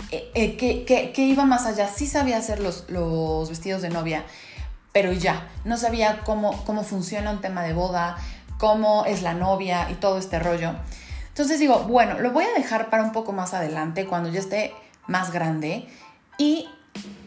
eh, 0.10 0.31
eh, 0.34 0.86
que, 1.13 1.22
iba 1.22 1.46
más 1.46 1.65
allá. 1.65 1.88
Sí 1.88 2.08
sabía 2.08 2.38
hacer 2.38 2.60
los, 2.62 2.89
los, 2.89 3.50
vestidos 3.50 3.84
de 3.84 3.89
novia, 3.89 4.24
pero 4.91 5.12
ya, 5.12 5.50
no 5.63 5.77
sabía 5.77 6.22
cómo, 6.25 6.63
cómo 6.65 6.84
funciona 6.84 7.29
un 7.29 7.41
tema 7.41 7.62
de 7.63 7.74
boda, 7.74 8.17
cómo 8.58 9.05
es 9.05 9.22
la 9.22 9.34
novia 9.34 9.88
y 9.91 9.96
todo 9.96 10.17
este 10.17 10.39
rollo. 10.39 10.74
Entonces 11.32 11.60
digo, 11.60 11.80
bueno, 11.84 12.20
lo 12.20 12.32
voy 12.32 12.44
a 12.44 12.54
dejar 12.58 12.90
para 12.90 13.04
un 13.04 13.14
poco 13.14 13.32
más 13.32 13.54
adelante, 13.54 14.06
cuando 14.06 14.30
ya 14.30 14.40
esté 14.40 14.74
más 15.08 15.32
grande. 15.32 15.88
Y 16.38 16.68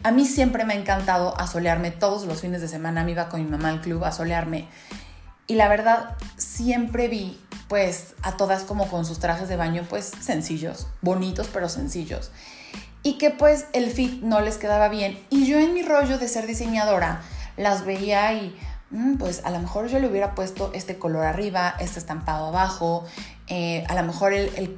a 0.03 0.11
mí 0.11 0.25
siempre 0.25 0.63
me 0.63 0.73
ha 0.73 0.77
encantado 0.77 1.35
asolearme 1.39 1.91
todos 1.91 2.25
los 2.25 2.41
fines 2.41 2.61
de 2.61 2.67
semana. 2.67 3.03
Me 3.03 3.11
iba 3.11 3.29
con 3.29 3.43
mi 3.43 3.49
mamá 3.49 3.69
al 3.69 3.81
club 3.81 4.03
a 4.03 4.09
asolearme. 4.09 4.67
Y 5.47 5.55
la 5.55 5.67
verdad, 5.67 6.15
siempre 6.37 7.07
vi 7.07 7.39
pues 7.67 8.13
a 8.21 8.37
todas 8.37 8.63
como 8.63 8.87
con 8.87 9.05
sus 9.05 9.19
trajes 9.19 9.49
de 9.49 9.55
baño 9.55 9.83
pues 9.89 10.11
sencillos, 10.19 10.87
bonitos 11.01 11.49
pero 11.51 11.69
sencillos. 11.69 12.31
Y 13.03 13.17
que 13.17 13.31
pues 13.31 13.65
el 13.73 13.91
fit 13.91 14.21
no 14.21 14.41
les 14.41 14.57
quedaba 14.57 14.89
bien. 14.89 15.19
Y 15.29 15.45
yo 15.45 15.59
en 15.59 15.73
mi 15.73 15.83
rollo 15.83 16.17
de 16.17 16.27
ser 16.27 16.47
diseñadora 16.47 17.21
las 17.57 17.85
veía 17.85 18.33
y 18.33 18.55
mm, 18.89 19.15
pues 19.17 19.43
a 19.45 19.51
lo 19.51 19.59
mejor 19.59 19.87
yo 19.87 19.99
le 19.99 20.07
hubiera 20.07 20.35
puesto 20.35 20.71
este 20.73 20.97
color 20.97 21.25
arriba, 21.25 21.75
este 21.79 21.99
estampado 21.99 22.47
abajo, 22.47 23.05
eh, 23.47 23.83
a 23.87 23.95
lo 23.95 24.03
mejor 24.03 24.33
el, 24.33 24.77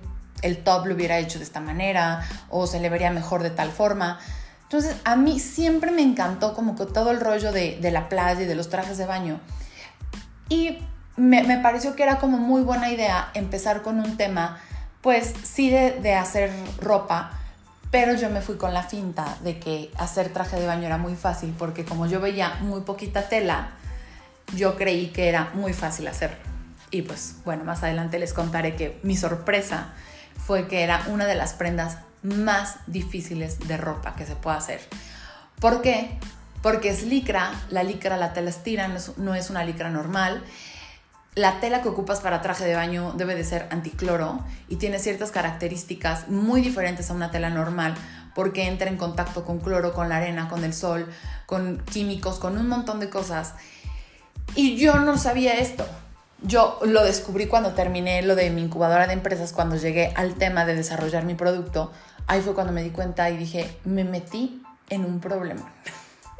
top 0.63 0.85
lo 0.85 0.95
hubiera 0.95 1.17
hecho 1.19 1.39
de 1.39 1.45
esta 1.45 1.59
manera 1.59 2.27
o 2.49 2.67
se 2.67 2.79
le 2.79 2.89
vería 2.89 3.11
mejor 3.11 3.43
de 3.43 3.49
tal 3.49 3.71
forma. 3.71 4.19
Entonces 4.63 4.97
a 5.05 5.15
mí 5.15 5.39
siempre 5.39 5.91
me 5.91 6.01
encantó 6.01 6.53
como 6.53 6.75
que 6.75 6.85
todo 6.85 7.11
el 7.11 7.19
rollo 7.19 7.51
de, 7.51 7.79
la 7.91 8.09
playa 8.09 8.41
y 8.41 8.45
de 8.45 8.55
los 8.55 8.69
trajes 8.69 8.97
de 8.97 9.05
baño. 9.05 9.39
Y 10.49 10.79
me, 11.15 11.57
pareció 11.59 11.95
que 11.95 12.03
era 12.03 12.19
como 12.19 12.37
muy 12.37 12.61
buena 12.61 12.89
idea 12.89 13.31
empezar 13.33 13.81
con 13.81 13.99
un 13.99 14.17
tema, 14.17 14.59
pues 15.01 15.33
sí 15.43 15.69
de, 15.69 16.13
hacer 16.15 16.51
ropa, 16.81 17.31
pero 17.91 18.13
yo 18.15 18.29
me 18.29 18.41
fui 18.41 18.57
con 18.57 18.73
la 18.73 18.83
finta 18.83 19.37
de 19.43 19.59
que 19.59 19.91
hacer 19.97 20.33
traje 20.33 20.59
de 20.59 20.67
baño 20.67 20.85
era 20.85 20.97
muy 20.97 21.15
fácil 21.15 21.55
porque 21.57 21.85
como 21.85 22.05
yo 22.05 22.19
veía 22.19 22.55
muy 22.61 22.81
poquita 22.81 23.29
tela, 23.29 23.71
yo 24.55 24.75
creí 24.75 25.07
que 25.07 25.29
era 25.29 25.51
muy 25.53 25.73
fácil 25.73 26.07
hacerlo. 26.07 26.56
Y 26.91 27.01
pues 27.01 27.35
bueno, 27.43 27.63
más 27.63 27.83
adelante 27.83 28.19
les 28.19 28.33
contaré 28.33 28.75
que 28.75 28.99
mi 29.03 29.17
sorpresa 29.17 29.93
fue 30.45 30.67
que 30.67 30.83
era 30.83 31.03
una 31.07 31.25
de 31.25 31.35
las 31.35 31.53
prendas 31.53 31.97
más 32.23 32.77
difíciles 32.87 33.59
de 33.67 33.77
ropa 33.77 34.15
que 34.15 34.25
se 34.25 34.35
puede 34.35 34.57
hacer. 34.57 34.81
¿Por 35.59 35.81
qué? 35.81 36.17
Porque 36.61 36.89
es 36.89 37.03
licra, 37.03 37.51
la 37.69 37.83
licra, 37.83 38.17
la 38.17 38.33
tela 38.33 38.49
estira, 38.49 38.89
no 39.17 39.35
es, 39.35 39.49
una 39.49 39.63
licra 39.63 39.89
normal. 39.89 40.43
La 41.35 41.59
tela 41.59 41.81
que 41.81 41.89
ocupas 41.89 42.19
para 42.19 42.41
traje 42.41 42.65
de 42.65 42.75
baño 42.75 43.13
debe 43.15 43.35
de 43.35 43.43
ser 43.43 43.67
anticloro 43.69 44.43
y 44.67 44.77
tiene 44.77 44.99
ciertas 44.99 45.31
características 45.31 46.29
muy 46.29 46.61
diferentes 46.61 47.09
a 47.09 47.13
una 47.13 47.29
tela 47.31 47.49
normal 47.49 47.95
porque 48.33 48.67
entra 48.67 48.89
en 48.89 48.97
contacto 48.97 49.45
con 49.45 49.59
cloro, 49.59 49.93
con 49.93 50.09
la 50.09 50.17
arena, 50.17 50.47
con 50.47 50.63
el 50.63 50.73
sol, 50.73 51.07
con 51.45 51.79
químicos, 51.85 52.39
con 52.39 52.57
un 52.57 52.67
montón 52.67 52.99
de 52.99 53.09
cosas. 53.09 53.53
Y 54.55 54.77
yo 54.77 54.99
no 54.99 55.17
sabía 55.17 55.55
esto. 55.55 55.87
Yo 56.41 56.79
lo 56.83 57.03
descubrí 57.03 57.47
cuando 57.47 57.73
terminé 57.73 58.21
lo 58.21 58.35
de 58.35 58.49
mi 58.51 58.61
incubadora 58.61 59.07
de 59.07 59.13
empresas, 59.13 59.53
cuando 59.53 59.75
llegué 59.75 60.13
al 60.15 60.35
tema 60.35 60.65
de 60.65 60.75
desarrollar 60.75 61.25
mi 61.25 61.33
producto. 61.33 61.91
Ahí 62.27 62.41
fue 62.41 62.53
cuando 62.53 62.73
me 62.73 62.83
di 62.83 62.91
cuenta 62.91 63.29
y 63.29 63.37
dije, 63.37 63.77
me 63.85 64.03
metí 64.03 64.61
en 64.89 65.03
un 65.03 65.19
problema. 65.19 65.73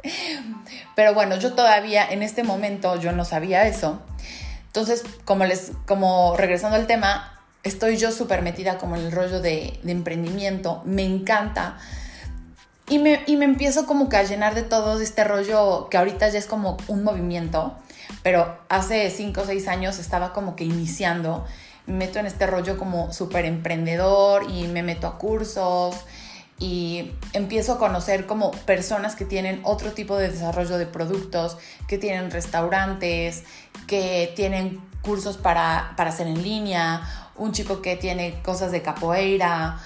Pero 0.94 1.14
bueno, 1.14 1.36
yo 1.36 1.54
todavía 1.54 2.08
en 2.08 2.22
este 2.22 2.44
momento 2.44 2.96
yo 3.00 3.12
no 3.12 3.24
sabía 3.24 3.66
eso. 3.66 4.00
Entonces, 4.66 5.02
como 5.24 5.44
les, 5.44 5.72
como 5.86 6.36
regresando 6.36 6.76
al 6.76 6.86
tema, 6.86 7.40
estoy 7.64 7.96
yo 7.96 8.12
súper 8.12 8.42
metida 8.42 8.78
como 8.78 8.94
en 8.96 9.06
el 9.06 9.12
rollo 9.12 9.40
de, 9.40 9.80
emprendimiento, 9.84 10.82
me 10.84 11.04
encanta. 11.04 11.78
Y 12.88 12.98
me, 13.00 13.22
y 13.26 13.36
me 13.36 13.44
empiezo 13.44 13.86
como 13.86 14.08
que 14.08 14.16
a 14.16 14.22
llenar 14.22 14.54
de 14.54 14.62
todo 14.62 15.00
este 15.00 15.24
rollo 15.24 15.88
que 15.90 15.98
ahorita 15.98 16.28
ya 16.28 16.38
es 16.38 16.46
como 16.46 16.76
un 16.86 17.02
movimiento 17.02 17.76
pero 18.22 18.58
hace 18.68 19.10
5 19.10 19.40
o 19.40 19.44
6 19.44 19.68
años 19.68 19.98
estaba 19.98 20.32
como 20.32 20.56
que 20.56 20.64
iniciando, 20.64 21.46
me 21.86 22.06
meto 22.06 22.18
en 22.18 22.26
este 22.26 22.46
rollo 22.46 22.76
como 22.76 23.12
súper 23.12 23.46
emprendedor 23.46 24.50
y 24.50 24.68
me 24.68 24.82
meto 24.82 25.06
a 25.06 25.18
cursos 25.18 25.96
y 26.58 27.12
empiezo 27.32 27.74
a 27.74 27.78
conocer 27.78 28.26
como 28.26 28.50
personas 28.50 29.14
que 29.14 29.24
tienen 29.24 29.60
otro 29.62 29.92
tipo 29.92 30.16
de 30.16 30.28
desarrollo 30.28 30.76
de 30.76 30.86
productos, 30.86 31.56
que 31.86 31.98
tienen 31.98 32.30
restaurantes, 32.30 33.44
que 33.86 34.32
tienen 34.34 34.80
cursos 35.02 35.36
para, 35.36 35.94
para 35.96 36.10
hacer 36.10 36.26
en 36.26 36.42
línea, 36.42 37.02
un 37.36 37.52
chico 37.52 37.80
que 37.80 37.96
tiene 37.96 38.42
cosas 38.42 38.72
de 38.72 38.82
capoeira. 38.82 39.78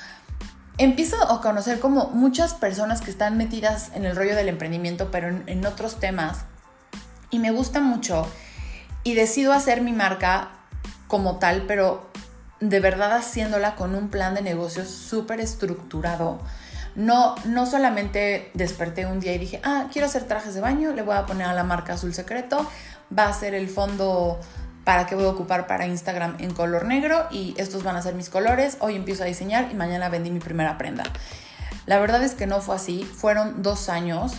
Empiezo 0.78 1.30
a 1.30 1.42
conocer 1.42 1.78
como 1.78 2.06
muchas 2.06 2.54
personas 2.54 3.02
que 3.02 3.10
están 3.10 3.36
metidas 3.36 3.90
en 3.94 4.06
el 4.06 4.16
rollo 4.16 4.34
del 4.34 4.48
emprendimiento, 4.48 5.10
pero 5.10 5.28
en, 5.28 5.44
en 5.46 5.66
otros 5.66 6.00
temas 6.00 6.46
y 7.32 7.40
me 7.40 7.50
gusta 7.50 7.80
mucho 7.80 8.28
y 9.02 9.14
decido 9.14 9.52
hacer 9.52 9.80
mi 9.80 9.92
marca 9.92 10.50
como 11.08 11.38
tal, 11.38 11.64
pero 11.66 12.08
de 12.60 12.78
verdad 12.78 13.16
haciéndola 13.16 13.74
con 13.74 13.96
un 13.96 14.08
plan 14.08 14.34
de 14.34 14.42
negocios 14.42 14.88
súper 14.88 15.40
estructurado. 15.40 16.40
No, 16.94 17.34
no 17.46 17.66
solamente 17.66 18.50
desperté 18.54 19.06
un 19.06 19.18
día 19.18 19.32
y 19.32 19.38
dije, 19.38 19.60
ah, 19.64 19.86
quiero 19.90 20.06
hacer 20.06 20.24
trajes 20.24 20.54
de 20.54 20.60
baño, 20.60 20.92
le 20.92 21.02
voy 21.02 21.16
a 21.16 21.26
poner 21.26 21.48
a 21.48 21.54
la 21.54 21.64
marca 21.64 21.94
azul 21.94 22.14
secreto, 22.14 22.70
va 23.16 23.28
a 23.28 23.32
ser 23.32 23.54
el 23.54 23.68
fondo 23.68 24.38
para 24.84 25.06
que 25.06 25.14
voy 25.14 25.24
a 25.24 25.28
ocupar 25.28 25.66
para 25.66 25.86
Instagram 25.86 26.36
en 26.38 26.52
color 26.52 26.84
negro 26.84 27.26
y 27.30 27.54
estos 27.56 27.82
van 27.82 27.96
a 27.96 28.02
ser 28.02 28.14
mis 28.14 28.28
colores, 28.28 28.76
hoy 28.80 28.96
empiezo 28.96 29.22
a 29.22 29.26
diseñar 29.26 29.68
y 29.72 29.74
mañana 29.74 30.10
vendí 30.10 30.30
mi 30.30 30.40
primera 30.40 30.76
prenda. 30.76 31.04
La 31.86 31.98
verdad 31.98 32.22
es 32.22 32.34
que 32.34 32.46
no 32.46 32.60
fue 32.60 32.76
así, 32.76 33.04
fueron 33.04 33.62
dos 33.62 33.88
años 33.88 34.34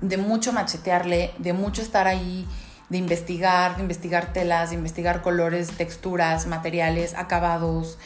de 0.00 0.16
mucho 0.16 0.52
machetearle, 0.52 1.32
de 1.38 1.52
mucho 1.52 1.82
estar 1.82 2.06
ahí, 2.06 2.46
de 2.88 2.98
investigar, 2.98 3.76
de 3.76 3.82
investigar 3.82 4.32
telas, 4.32 4.70
de 4.70 4.76
investigar 4.76 5.22
colores, 5.22 5.70
texturas, 5.72 6.46
materiales, 6.46 7.14
acabados, 7.14 7.98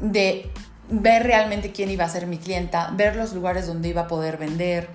de 0.00 0.50
ver 0.88 1.24
realmente 1.24 1.72
quién 1.72 1.90
iba 1.90 2.04
a 2.04 2.08
ser 2.08 2.26
mi 2.26 2.38
clienta, 2.38 2.90
ver 2.94 3.16
los 3.16 3.32
lugares 3.32 3.66
donde 3.66 3.88
iba 3.88 4.02
a 4.02 4.08
poder 4.08 4.36
vender, 4.36 4.88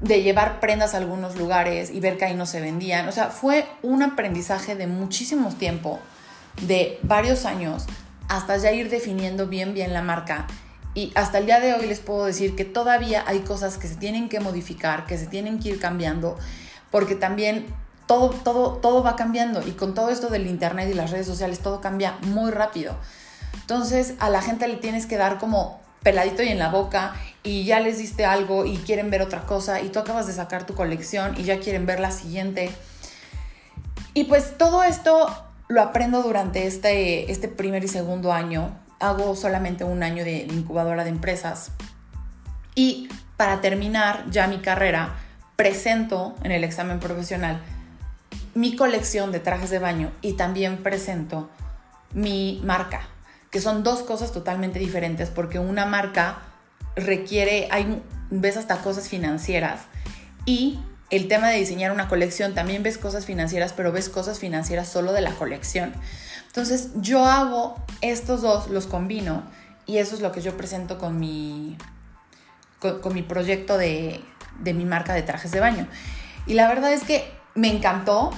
de 0.00 0.22
llevar 0.22 0.60
prendas 0.60 0.94
a 0.94 0.96
algunos 0.96 1.36
lugares 1.36 1.90
y 1.90 2.00
ver 2.00 2.16
que 2.16 2.24
ahí 2.24 2.34
no 2.34 2.46
se 2.46 2.60
vendían. 2.60 3.06
O 3.08 3.12
sea, 3.12 3.26
fue 3.28 3.66
un 3.82 4.02
aprendizaje 4.02 4.74
de 4.74 4.86
muchísimo 4.86 5.50
tiempo, 5.50 6.00
de 6.62 6.98
varios 7.02 7.44
años, 7.44 7.86
hasta 8.28 8.56
ya 8.56 8.72
ir 8.72 8.90
definiendo 8.90 9.46
bien, 9.46 9.74
bien 9.74 9.92
la 9.92 10.02
marca 10.02 10.46
y 10.94 11.12
hasta 11.14 11.38
el 11.38 11.46
día 11.46 11.60
de 11.60 11.74
hoy 11.74 11.86
les 11.86 12.00
puedo 12.00 12.24
decir 12.24 12.56
que 12.56 12.64
todavía 12.64 13.22
hay 13.26 13.40
cosas 13.40 13.78
que 13.78 13.86
se 13.86 13.94
tienen 13.96 14.28
que 14.28 14.40
modificar, 14.40 15.06
que 15.06 15.18
se 15.18 15.26
tienen 15.26 15.60
que 15.60 15.70
ir 15.70 15.80
cambiando, 15.80 16.36
porque 16.90 17.14
también 17.14 17.66
todo, 18.06 18.30
todo, 18.30 18.78
todo 18.78 19.02
va 19.04 19.14
cambiando 19.14 19.66
y 19.66 19.72
con 19.72 19.94
todo 19.94 20.10
esto 20.10 20.28
del 20.28 20.48
internet 20.48 20.88
y 20.90 20.94
las 20.94 21.12
redes 21.12 21.26
sociales 21.26 21.60
todo 21.60 21.80
cambia 21.80 22.18
muy 22.22 22.50
rápido. 22.50 22.96
Entonces 23.60 24.14
a 24.18 24.30
la 24.30 24.42
gente 24.42 24.66
le 24.66 24.76
tienes 24.76 25.06
que 25.06 25.16
dar 25.16 25.38
como 25.38 25.80
peladito 26.02 26.42
y 26.42 26.48
en 26.48 26.58
la 26.58 26.70
boca 26.70 27.14
y 27.44 27.64
ya 27.64 27.78
les 27.78 27.98
diste 27.98 28.24
algo 28.24 28.64
y 28.64 28.76
quieren 28.78 29.10
ver 29.10 29.22
otra 29.22 29.42
cosa 29.42 29.80
y 29.80 29.90
tú 29.90 30.00
acabas 30.00 30.26
de 30.26 30.32
sacar 30.32 30.66
tu 30.66 30.74
colección 30.74 31.34
y 31.38 31.44
ya 31.44 31.60
quieren 31.60 31.86
ver 31.86 32.00
la 32.00 32.10
siguiente. 32.10 32.70
Y 34.12 34.24
pues 34.24 34.58
todo 34.58 34.82
esto 34.82 35.28
lo 35.68 35.82
aprendo 35.82 36.22
durante 36.22 36.66
este, 36.66 37.30
este 37.30 37.46
primer 37.46 37.84
y 37.84 37.88
segundo 37.88 38.32
año 38.32 38.76
hago 39.00 39.34
solamente 39.34 39.84
un 39.84 40.02
año 40.02 40.24
de, 40.24 40.46
incubadora 40.50 41.02
de 41.04 41.10
empresas. 41.10 41.72
Y 42.74 43.08
para 43.36 43.60
terminar 43.60 44.24
ya 44.30 44.46
mi 44.46 44.58
carrera, 44.58 45.16
presento 45.56 46.36
en 46.42 46.52
el 46.52 46.64
examen 46.64 47.00
profesional 47.00 47.60
mi 48.54 48.76
colección 48.76 49.32
de 49.32 49.40
trajes 49.40 49.70
de 49.70 49.78
baño 49.78 50.10
y 50.22 50.34
también 50.34 50.78
presento 50.78 51.50
mi 52.12 52.60
marca, 52.64 53.02
que 53.50 53.60
son 53.60 53.82
dos 53.82 54.02
cosas 54.02 54.32
totalmente 54.32 54.78
diferentes 54.78 55.30
porque 55.30 55.58
una 55.58 55.86
marca 55.86 56.38
requiere, 56.96 57.68
hay, 57.70 58.02
ves 58.30 58.56
hasta 58.56 58.78
cosas 58.82 59.08
financieras 59.08 59.82
y 60.46 60.80
el 61.10 61.28
tema 61.28 61.48
de 61.48 61.58
diseñar 61.58 61.92
una 61.92 62.08
colección 62.08 62.54
también 62.54 62.82
ves 62.82 62.98
cosas 62.98 63.24
financieras, 63.24 63.72
pero 63.72 63.92
ves 63.92 64.08
cosas 64.08 64.38
financieras 64.38 64.88
solo 64.88 65.12
de 65.12 65.20
la 65.20 65.32
colección. 65.32 65.92
Entonces 66.50 66.90
yo 66.96 67.26
hago 67.26 67.76
estos 68.00 68.42
dos, 68.42 68.70
los 68.70 68.88
combino 68.88 69.44
y 69.86 69.98
eso 69.98 70.16
es 70.16 70.20
lo 70.20 70.32
que 70.32 70.40
yo 70.40 70.56
presento 70.56 70.98
con 70.98 71.20
mi, 71.20 71.78
con, 72.80 73.14
mi 73.14 73.22
proyecto 73.22 73.78
de, 73.78 74.20
mi 74.58 74.84
marca 74.84 75.14
de 75.14 75.22
trajes 75.22 75.52
de 75.52 75.60
baño. 75.60 75.86
Y 76.48 76.54
la 76.54 76.66
verdad 76.66 76.92
es 76.92 77.04
que 77.04 77.32
me 77.54 77.68
encantó, 77.68 78.30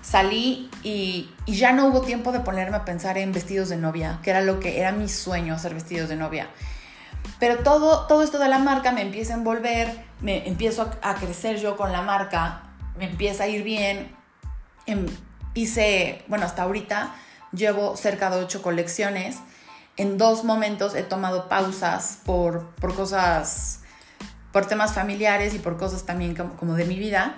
salí 0.00 0.70
y, 0.82 1.28
y, 1.44 1.52
ya 1.52 1.72
no 1.72 1.88
hubo 1.88 2.00
tiempo 2.00 2.32
de 2.32 2.40
ponerme 2.40 2.78
a 2.78 2.86
pensar 2.86 3.18
en 3.18 3.30
vestidos 3.30 3.68
de 3.68 3.76
novia, 3.76 4.20
que 4.22 4.30
era 4.30 4.40
lo 4.40 4.58
que 4.58 4.80
era 4.80 4.92
mi 4.92 5.10
sueño, 5.10 5.54
hacer 5.54 5.74
vestidos 5.74 6.08
de 6.08 6.16
novia. 6.16 6.48
Pero 7.38 7.58
todo, 7.58 8.06
todo 8.06 8.22
esto 8.22 8.38
de 8.38 8.48
la 8.48 8.58
marca 8.58 8.90
me 8.92 9.02
empieza 9.02 9.34
a 9.34 9.36
envolver, 9.36 10.02
me 10.20 10.48
empiezo 10.48 10.90
a, 11.02 11.14
crecer 11.16 11.58
yo 11.58 11.76
con 11.76 11.92
la 11.92 12.00
marca, 12.00 12.62
me 12.96 13.04
empieza 13.04 13.44
a 13.44 13.48
ir 13.48 13.64
bien. 13.64 14.16
Em, 14.86 15.04
hice, 15.52 16.24
bueno, 16.28 16.46
hasta 16.46 16.62
ahorita 16.62 17.14
llevo 17.52 17.96
cerca 17.96 18.30
de 18.30 18.38
ocho 18.38 18.62
colecciones. 18.62 19.36
En 19.96 20.18
dos 20.18 20.44
momentos 20.44 20.94
he 20.94 21.02
tomado 21.02 21.48
pausas 21.48 22.18
por, 22.24 22.70
por 22.76 22.94
cosas, 22.94 23.80
por 24.52 24.66
temas 24.66 24.94
familiares 24.94 25.54
y 25.54 25.58
por 25.58 25.76
cosas 25.76 26.04
también 26.04 26.34
como, 26.34 26.74
de 26.74 26.84
mi 26.84 26.98
vida. 26.98 27.36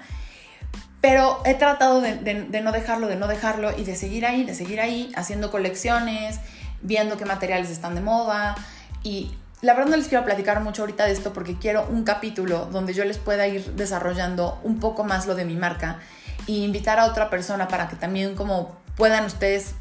Pero 1.00 1.40
he 1.44 1.54
tratado 1.54 2.00
de, 2.00 2.16
de, 2.16 2.60
no 2.60 2.70
dejarlo, 2.70 3.08
de 3.08 3.16
no 3.16 3.26
dejarlo 3.26 3.76
y 3.76 3.84
de 3.84 3.96
seguir 3.96 4.24
ahí, 4.24 4.44
de 4.44 4.54
seguir 4.54 4.80
ahí, 4.80 5.10
haciendo 5.16 5.50
colecciones, 5.50 6.38
viendo 6.80 7.16
qué 7.16 7.24
materiales 7.24 7.70
están 7.70 7.96
de 7.96 8.02
moda. 8.02 8.54
Y 9.02 9.34
la 9.62 9.74
verdad 9.74 9.90
no 9.90 9.96
les 9.96 10.06
quiero 10.06 10.24
platicar 10.24 10.60
mucho 10.60 10.82
ahorita 10.82 11.04
de 11.06 11.12
esto 11.12 11.32
porque 11.32 11.58
quiero 11.58 11.86
un 11.88 12.04
capítulo 12.04 12.66
donde 12.66 12.94
yo 12.94 13.04
les 13.04 13.18
pueda 13.18 13.48
ir 13.48 13.72
desarrollando 13.74 14.60
un 14.62 14.78
poco 14.78 15.02
más 15.02 15.26
lo 15.26 15.34
de 15.34 15.44
mi 15.44 15.56
marca 15.56 15.98
e 16.46 16.52
invitar 16.52 17.00
a 17.00 17.06
otra 17.06 17.30
persona 17.30 17.66
para 17.66 17.88
que 17.88 17.96
también 17.96 18.36
como 18.36 18.76
puedan 18.96 19.24
ustedes 19.24 19.74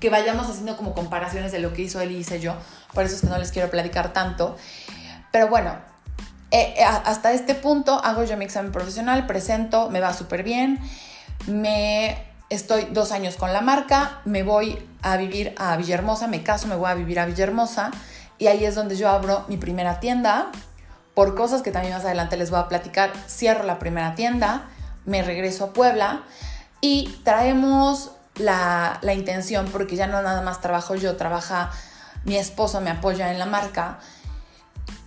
que 0.00 0.10
vayamos 0.10 0.48
haciendo 0.48 0.76
como 0.76 0.94
comparaciones 0.94 1.52
de 1.52 1.58
lo 1.58 1.72
que 1.72 1.82
hizo 1.82 2.00
él 2.00 2.12
y 2.12 2.16
hice 2.18 2.40
yo. 2.40 2.54
Por 2.92 3.04
eso 3.04 3.14
es 3.16 3.20
que 3.22 3.26
no 3.28 3.38
les 3.38 3.52
quiero 3.52 3.70
platicar 3.70 4.12
tanto. 4.12 4.56
Pero 5.32 5.48
bueno, 5.48 5.76
eh, 6.50 6.74
eh, 6.76 6.84
hasta 6.84 7.32
este 7.32 7.54
punto 7.54 8.00
hago 8.04 8.24
yo 8.24 8.36
mi 8.36 8.44
examen 8.44 8.72
profesional, 8.72 9.26
presento, 9.26 9.90
me 9.90 10.00
va 10.00 10.12
súper 10.12 10.42
bien. 10.42 10.78
Me 11.46 12.24
estoy 12.50 12.86
dos 12.90 13.12
años 13.12 13.36
con 13.36 13.52
la 13.52 13.60
marca, 13.60 14.20
me 14.24 14.42
voy 14.42 14.78
a 15.02 15.16
vivir 15.16 15.54
a 15.58 15.76
Villahermosa, 15.76 16.26
me 16.26 16.42
caso, 16.42 16.66
me 16.66 16.76
voy 16.76 16.90
a 16.90 16.94
vivir 16.94 17.20
a 17.20 17.26
Villahermosa 17.26 17.90
y 18.38 18.46
ahí 18.46 18.64
es 18.64 18.74
donde 18.74 18.96
yo 18.96 19.08
abro 19.08 19.44
mi 19.48 19.56
primera 19.56 20.00
tienda. 20.00 20.50
Por 21.14 21.34
cosas 21.34 21.62
que 21.62 21.72
también 21.72 21.94
más 21.94 22.04
adelante 22.04 22.36
les 22.36 22.50
voy 22.50 22.60
a 22.60 22.68
platicar, 22.68 23.12
cierro 23.28 23.64
la 23.64 23.78
primera 23.78 24.14
tienda, 24.14 24.68
me 25.04 25.22
regreso 25.22 25.64
a 25.64 25.72
Puebla 25.72 26.22
y 26.80 27.18
traemos 27.24 28.12
la, 28.38 29.00
intención, 29.14 29.66
porque 29.72 29.96
ya 29.96 30.06
no 30.06 30.22
nada 30.22 30.42
más 30.42 30.60
trabajo 30.60 30.94
yo, 30.94 31.16
trabaja 31.16 31.70
mi 32.24 32.36
esposo, 32.36 32.80
me 32.80 32.90
apoya 32.90 33.30
en 33.30 33.38
la 33.38 33.46
marca. 33.46 33.98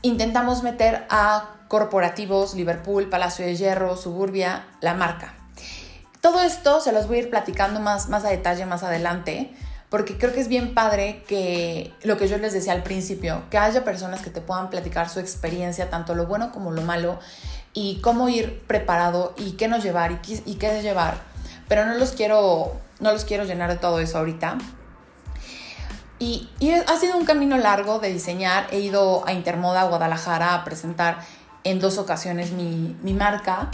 Intentamos 0.01 0.63
meter 0.63 1.05
a 1.09 1.49
corporativos, 1.67 2.53
Liverpool, 2.55 3.09
Palacio 3.09 3.45
de 3.45 3.55
Hierro, 3.55 3.97
Suburbia, 3.97 4.65
la 4.81 4.93
marca. 4.93 5.33
Todo 6.21 6.41
esto 6.41 6.81
se 6.81 6.91
los 6.91 7.07
voy 7.07 7.17
a 7.17 7.19
ir 7.21 7.29
platicando 7.29 7.79
más, 7.79 8.09
más 8.09 8.25
a 8.25 8.29
detalle 8.29 8.65
más 8.65 8.83
adelante 8.83 9.55
porque 9.91 10.17
creo 10.17 10.31
que 10.31 10.39
es 10.39 10.47
bien 10.47 10.73
padre 10.73 11.21
que 11.27 11.91
lo 12.03 12.17
que 12.17 12.29
yo 12.29 12.37
les 12.37 12.53
decía 12.53 12.71
al 12.71 12.81
principio, 12.81 13.43
que 13.49 13.57
haya 13.57 13.83
personas 13.83 14.21
que 14.21 14.29
te 14.29 14.39
puedan 14.39 14.69
platicar 14.69 15.09
su 15.09 15.19
experiencia, 15.19 15.89
tanto 15.89 16.15
lo 16.15 16.27
bueno 16.27 16.53
como 16.53 16.71
lo 16.71 16.81
malo, 16.81 17.19
y 17.73 17.99
cómo 17.99 18.29
ir 18.29 18.61
preparado 18.67 19.33
y 19.35 19.51
qué 19.57 19.67
nos 19.67 19.83
llevar 19.83 20.13
y 20.13 20.15
qué, 20.19 20.41
y 20.45 20.55
qué 20.55 20.81
llevar. 20.81 21.15
Pero 21.67 21.85
no 21.85 21.95
los 21.95 22.13
quiero, 22.13 22.79
no 23.01 23.11
los 23.11 23.25
quiero 23.25 23.43
llenar 23.43 23.69
de 23.69 23.77
todo 23.77 23.99
eso 23.99 24.17
ahorita. 24.17 24.57
Y, 26.19 26.49
ha 26.87 26.97
sido 26.97 27.17
un 27.17 27.25
camino 27.25 27.57
largo 27.57 27.99
de 27.99 28.13
diseñar. 28.13 28.67
He 28.71 28.79
ido 28.79 29.27
a 29.27 29.33
Intermoda, 29.33 29.83
Guadalajara, 29.85 30.53
a 30.53 30.63
presentar 30.63 31.19
en 31.63 31.79
dos 31.79 31.97
ocasiones 31.97 32.51
mi, 32.51 32.95
mi 33.01 33.13
marca. 33.13 33.69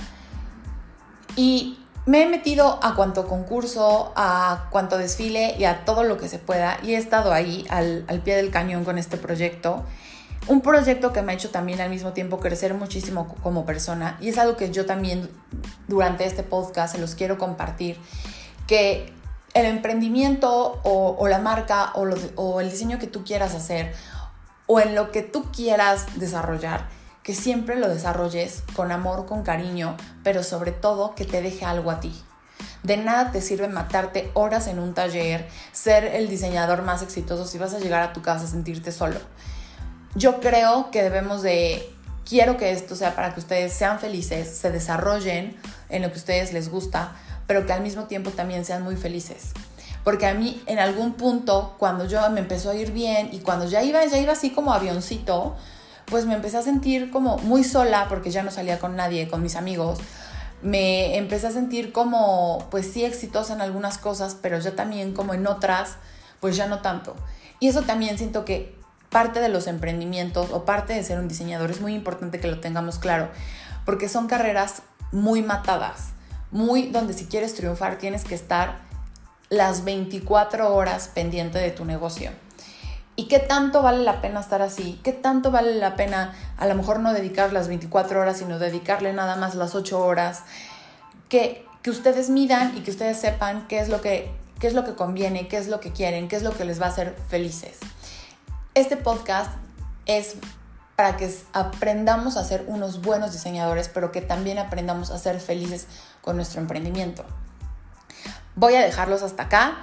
Y 1.36 1.78
me 2.08 2.24
he 2.24 2.26
metido 2.26 2.80
a 2.82 2.96
cuanto 2.96 3.28
concurso, 3.28 4.14
a 4.16 4.70
cuanto 4.72 4.98
desfile 4.98 5.56
y 5.60 5.66
a 5.66 5.84
todo 5.84 6.04
lo 6.04 6.18
que 6.18 6.30
se 6.30 6.40
pueda 6.40 6.78
y 6.82 6.94
he 6.94 6.98
estado 6.98 7.34
ahí 7.34 7.66
al, 7.70 8.06
pie 8.24 8.38
del 8.38 8.50
cañón 8.50 8.86
con 8.86 8.98
este 8.98 9.18
proyecto. 9.18 9.84
Un 10.48 10.62
proyecto 10.62 11.12
que 11.12 11.22
me 11.22 11.34
ha 11.34 11.36
hecho 11.36 11.50
también 11.50 11.82
al 11.82 11.90
mismo 11.90 12.14
tiempo 12.14 12.40
crecer 12.40 12.74
muchísimo 12.74 13.36
como 13.44 13.66
persona 13.66 14.18
y 14.22 14.30
es 14.30 14.38
algo 14.38 14.56
que 14.56 14.72
yo 14.72 14.86
también 14.86 15.30
durante 15.90 16.26
este 16.26 16.44
podcast 16.44 16.96
se 16.96 17.02
los 17.02 17.14
quiero 17.14 17.38
compartir, 17.38 17.98
que 18.68 19.14
el 19.60 19.66
emprendimiento 19.66 20.80
o, 20.84 21.28
la 21.28 21.40
marca 21.40 21.92
o, 21.96 22.08
o 22.36 22.62
el 22.62 22.70
diseño 22.70 23.00
que 23.00 23.08
tú 23.08 23.24
quieras 23.24 23.56
hacer 23.56 23.94
o 24.68 24.80
en 24.80 24.94
lo 24.94 25.12
que 25.12 25.24
tú 25.24 25.46
quieras 25.52 26.06
desarrollar, 26.16 26.88
que 27.24 27.34
siempre 27.34 27.78
lo 27.78 27.90
desarrolles 27.90 28.64
con 28.76 28.92
amor, 28.92 29.26
con 29.26 29.44
cariño, 29.44 29.98
pero 30.24 30.44
sobre 30.44 30.72
todo 30.72 31.16
que 31.16 31.26
te 31.26 31.42
deje 31.42 31.66
algo 31.66 31.90
a 31.90 32.00
ti. 32.00 32.14
De 32.84 32.98
nada 32.98 33.32
te 33.32 33.42
sirve 33.42 33.68
matarte 33.68 34.30
horas 34.34 34.68
en 34.68 34.80
un 34.80 34.94
taller, 34.94 35.48
ser 35.72 36.04
el 36.04 36.30
diseñador 36.30 36.84
más 36.84 37.02
exitoso 37.02 37.48
si 37.48 37.58
vas 37.58 37.74
a 37.74 37.80
llegar 37.80 38.04
a 38.04 38.14
tu 38.14 38.22
casa 38.22 38.46
a 38.46 38.48
sentirte 38.48 38.92
solo. 38.92 39.20
Yo 40.16 40.40
creo 40.40 40.92
que 40.92 41.04
debemos 41.04 41.42
de, 41.42 41.94
quiero 42.28 42.58
que 42.58 42.72
esto 42.72 42.96
sea 42.96 43.16
para 43.16 43.34
que 43.34 43.40
ustedes 43.40 43.74
sean 43.74 44.00
felices, 44.00 44.58
se 44.58 44.72
desarrollen 44.72 45.58
en 45.90 46.02
lo 46.02 46.10
que 46.10 46.16
a 46.16 46.18
ustedes 46.18 46.54
les 46.54 46.70
gusta, 46.70 47.16
pero 47.48 47.66
que 47.66 47.74
al 47.74 47.82
mismo 47.82 48.04
tiempo 48.04 48.32
también 48.32 48.66
sean 48.66 48.84
muy 48.84 48.96
felices. 48.96 49.52
Porque 50.04 50.28
a 50.28 50.34
mí 50.34 50.62
en 50.68 50.80
algún 50.80 51.14
punto, 51.14 51.76
cuando 51.80 52.06
yo 52.06 52.30
me 52.30 52.40
empezó 52.40 52.70
a 52.70 52.76
ir 52.76 52.92
bien 52.92 53.30
y 53.32 53.40
cuando 53.40 53.66
ya 53.66 53.84
iba, 53.84 54.06
ya 54.06 54.18
iba 54.18 54.34
así 54.34 54.52
como 54.52 54.74
avioncito, 54.74 55.56
pues 56.06 56.26
me 56.26 56.36
empecé 56.36 56.58
a 56.58 56.62
sentir 56.62 57.12
como 57.12 57.38
muy 57.40 57.64
sola 57.64 58.06
porque 58.08 58.32
ya 58.32 58.44
no 58.44 58.52
salía 58.52 58.80
con 58.80 58.96
nadie, 58.96 59.28
con 59.28 59.42
mis 59.42 59.56
amigos. 59.56 60.00
Me 60.62 61.18
empecé 61.18 61.48
a 61.48 61.52
sentir 61.52 61.92
como, 61.92 62.68
pues 62.72 62.92
sí, 62.92 63.04
exitosa 63.04 63.54
en 63.54 63.62
algunas 63.62 63.98
cosas, 63.98 64.38
pero 64.42 64.60
ya 64.60 64.76
también 64.76 65.14
como 65.14 65.34
en 65.34 65.46
otras, 65.46 65.98
pues 66.40 66.56
ya 66.56 66.68
no 66.68 66.80
tanto. 66.80 67.16
Y 67.60 67.68
eso 67.68 67.82
también 67.82 68.18
siento 68.18 68.46
que 68.46 68.78
parte 69.10 69.40
de 69.40 69.50
los 69.50 69.68
emprendimientos 69.68 70.52
o 70.52 70.66
parte 70.66 70.94
de 70.94 71.04
ser 71.04 71.20
un 71.20 71.28
diseñador 71.28 71.72
es 71.72 71.82
muy 71.82 71.94
importante 71.94 72.40
que 72.40 72.48
lo 72.48 72.60
tengamos 72.60 73.00
claro, 73.00 73.30
porque 73.86 74.10
son 74.10 74.28
carreras 74.28 74.82
muy 75.12 75.42
matadas, 75.42 76.10
muy 76.52 76.88
donde 76.88 77.14
si 77.14 77.26
quieres 77.26 77.56
triunfar 77.56 77.98
tienes 77.98 78.24
que 78.24 78.36
estar 78.36 78.80
las 79.50 79.84
24 79.84 80.74
horas 80.74 81.10
pendiente 81.14 81.60
de 81.60 81.72
tu 81.72 81.86
negocio. 81.86 82.32
¿Y 83.16 83.28
qué 83.28 83.40
tanto 83.40 83.82
vale 83.82 84.04
la 84.04 84.22
pena 84.22 84.40
estar 84.40 84.62
así? 84.62 85.00
¿Qué 85.04 85.12
tanto 85.12 85.50
vale 85.50 85.74
la 85.76 85.96
pena 85.96 86.36
a 86.58 86.68
lo 86.68 86.76
mejor 86.76 87.00
no 87.00 87.14
dedicar 87.14 87.52
las 87.52 87.68
24 87.68 88.20
horas, 88.20 88.38
sino 88.38 88.60
dedicarle 88.60 89.12
nada 89.12 89.36
más 89.36 89.56
las 89.56 89.74
8 89.74 90.00
horas? 90.00 90.44
Que, 91.28 91.66
que 91.82 91.90
ustedes 91.90 92.30
midan 92.30 92.78
y 92.78 92.82
que 92.82 92.92
ustedes 92.92 93.18
sepan 93.18 93.68
qué 93.68 93.80
es, 93.80 93.90
lo 93.90 94.02
que, 94.02 94.32
qué 94.60 94.68
es 94.68 94.76
lo 94.76 94.84
que 94.84 94.94
conviene, 94.94 95.48
qué 95.48 95.58
es 95.58 95.68
lo 95.68 95.80
que 95.80 95.92
quieren, 95.92 96.28
qué 96.28 96.36
es 96.36 96.44
lo 96.44 96.52
que 96.52 96.64
les 96.64 96.80
va 96.80 96.86
a 96.86 96.90
hacer 96.90 97.16
felices. 97.28 97.80
Este 98.76 98.98
podcast 98.98 99.50
es 100.06 100.36
para 100.96 101.18
que 101.18 101.32
aprendamos 101.54 102.38
a 102.38 102.44
ser 102.44 102.66
unos 102.68 103.02
buenos 103.02 103.32
diseñadores, 103.32 103.90
pero 103.90 104.12
que 104.12 104.22
también 104.22 104.60
aprendamos 104.60 105.10
a 105.10 105.18
ser 105.18 105.40
felices 105.40 105.88
con 106.28 106.36
nuestro 106.36 106.60
emprendimiento. 106.60 107.24
Voy 108.56 108.76
a 108.76 108.82
dejarlos 108.82 109.24
hasta 109.24 109.44
acá. 109.44 109.78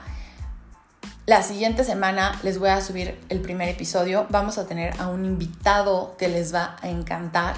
La 1.24 1.42
siguiente 1.42 1.85
semana 1.85 2.38
les 2.42 2.59
voy 2.59 2.68
a 2.68 2.83
subir 2.83 3.18
el 3.30 3.40
primer 3.40 3.70
episodio. 3.70 4.26
Vamos 4.28 4.59
a 4.59 4.66
tener 4.66 5.00
a 5.00 5.07
un 5.07 5.24
invitado 5.24 6.14
que 6.18 6.28
les 6.28 6.54
va 6.54 6.76
a 6.83 6.90
encantar. 6.90 7.54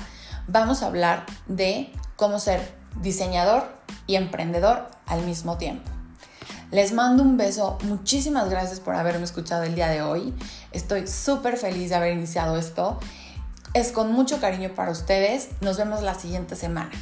Vamos 0.46 0.84
a 0.84 0.86
hablar 0.86 1.26
de 1.48 1.92
cómo 2.14 2.38
ser 2.38 2.60
diseñador 3.00 3.64
y 4.06 4.14
emprendedor 4.14 4.86
al 5.06 5.22
mismo 5.22 5.58
tiempo. 5.58 5.90
Les 6.70 6.92
mando 6.92 7.24
un 7.24 7.36
beso. 7.36 7.78
Muchísimas 7.82 8.48
gracias 8.48 8.78
por 8.78 8.94
haberme 8.94 9.24
escuchado 9.24 9.64
el 9.64 9.74
día 9.74 9.88
de 9.88 10.02
hoy. 10.02 10.32
Estoy 10.70 11.08
súper 11.08 11.56
feliz 11.56 11.88
de 11.90 11.96
haber 11.96 12.12
iniciado 12.12 12.56
esto. 12.56 13.00
Es 13.74 13.90
con 13.90 14.12
mucho 14.12 14.38
cariño 14.40 14.76
para 14.76 14.92
ustedes. 14.92 15.48
Nos 15.60 15.76
vemos 15.76 16.04
la 16.04 16.14
siguiente 16.14 16.54
semana. 16.54 16.92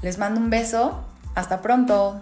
Les 0.00 0.16
mando 0.16 0.40
un 0.40 0.48
beso. 0.48 1.09
Hasta 1.34 1.60
pronto. 1.62 2.20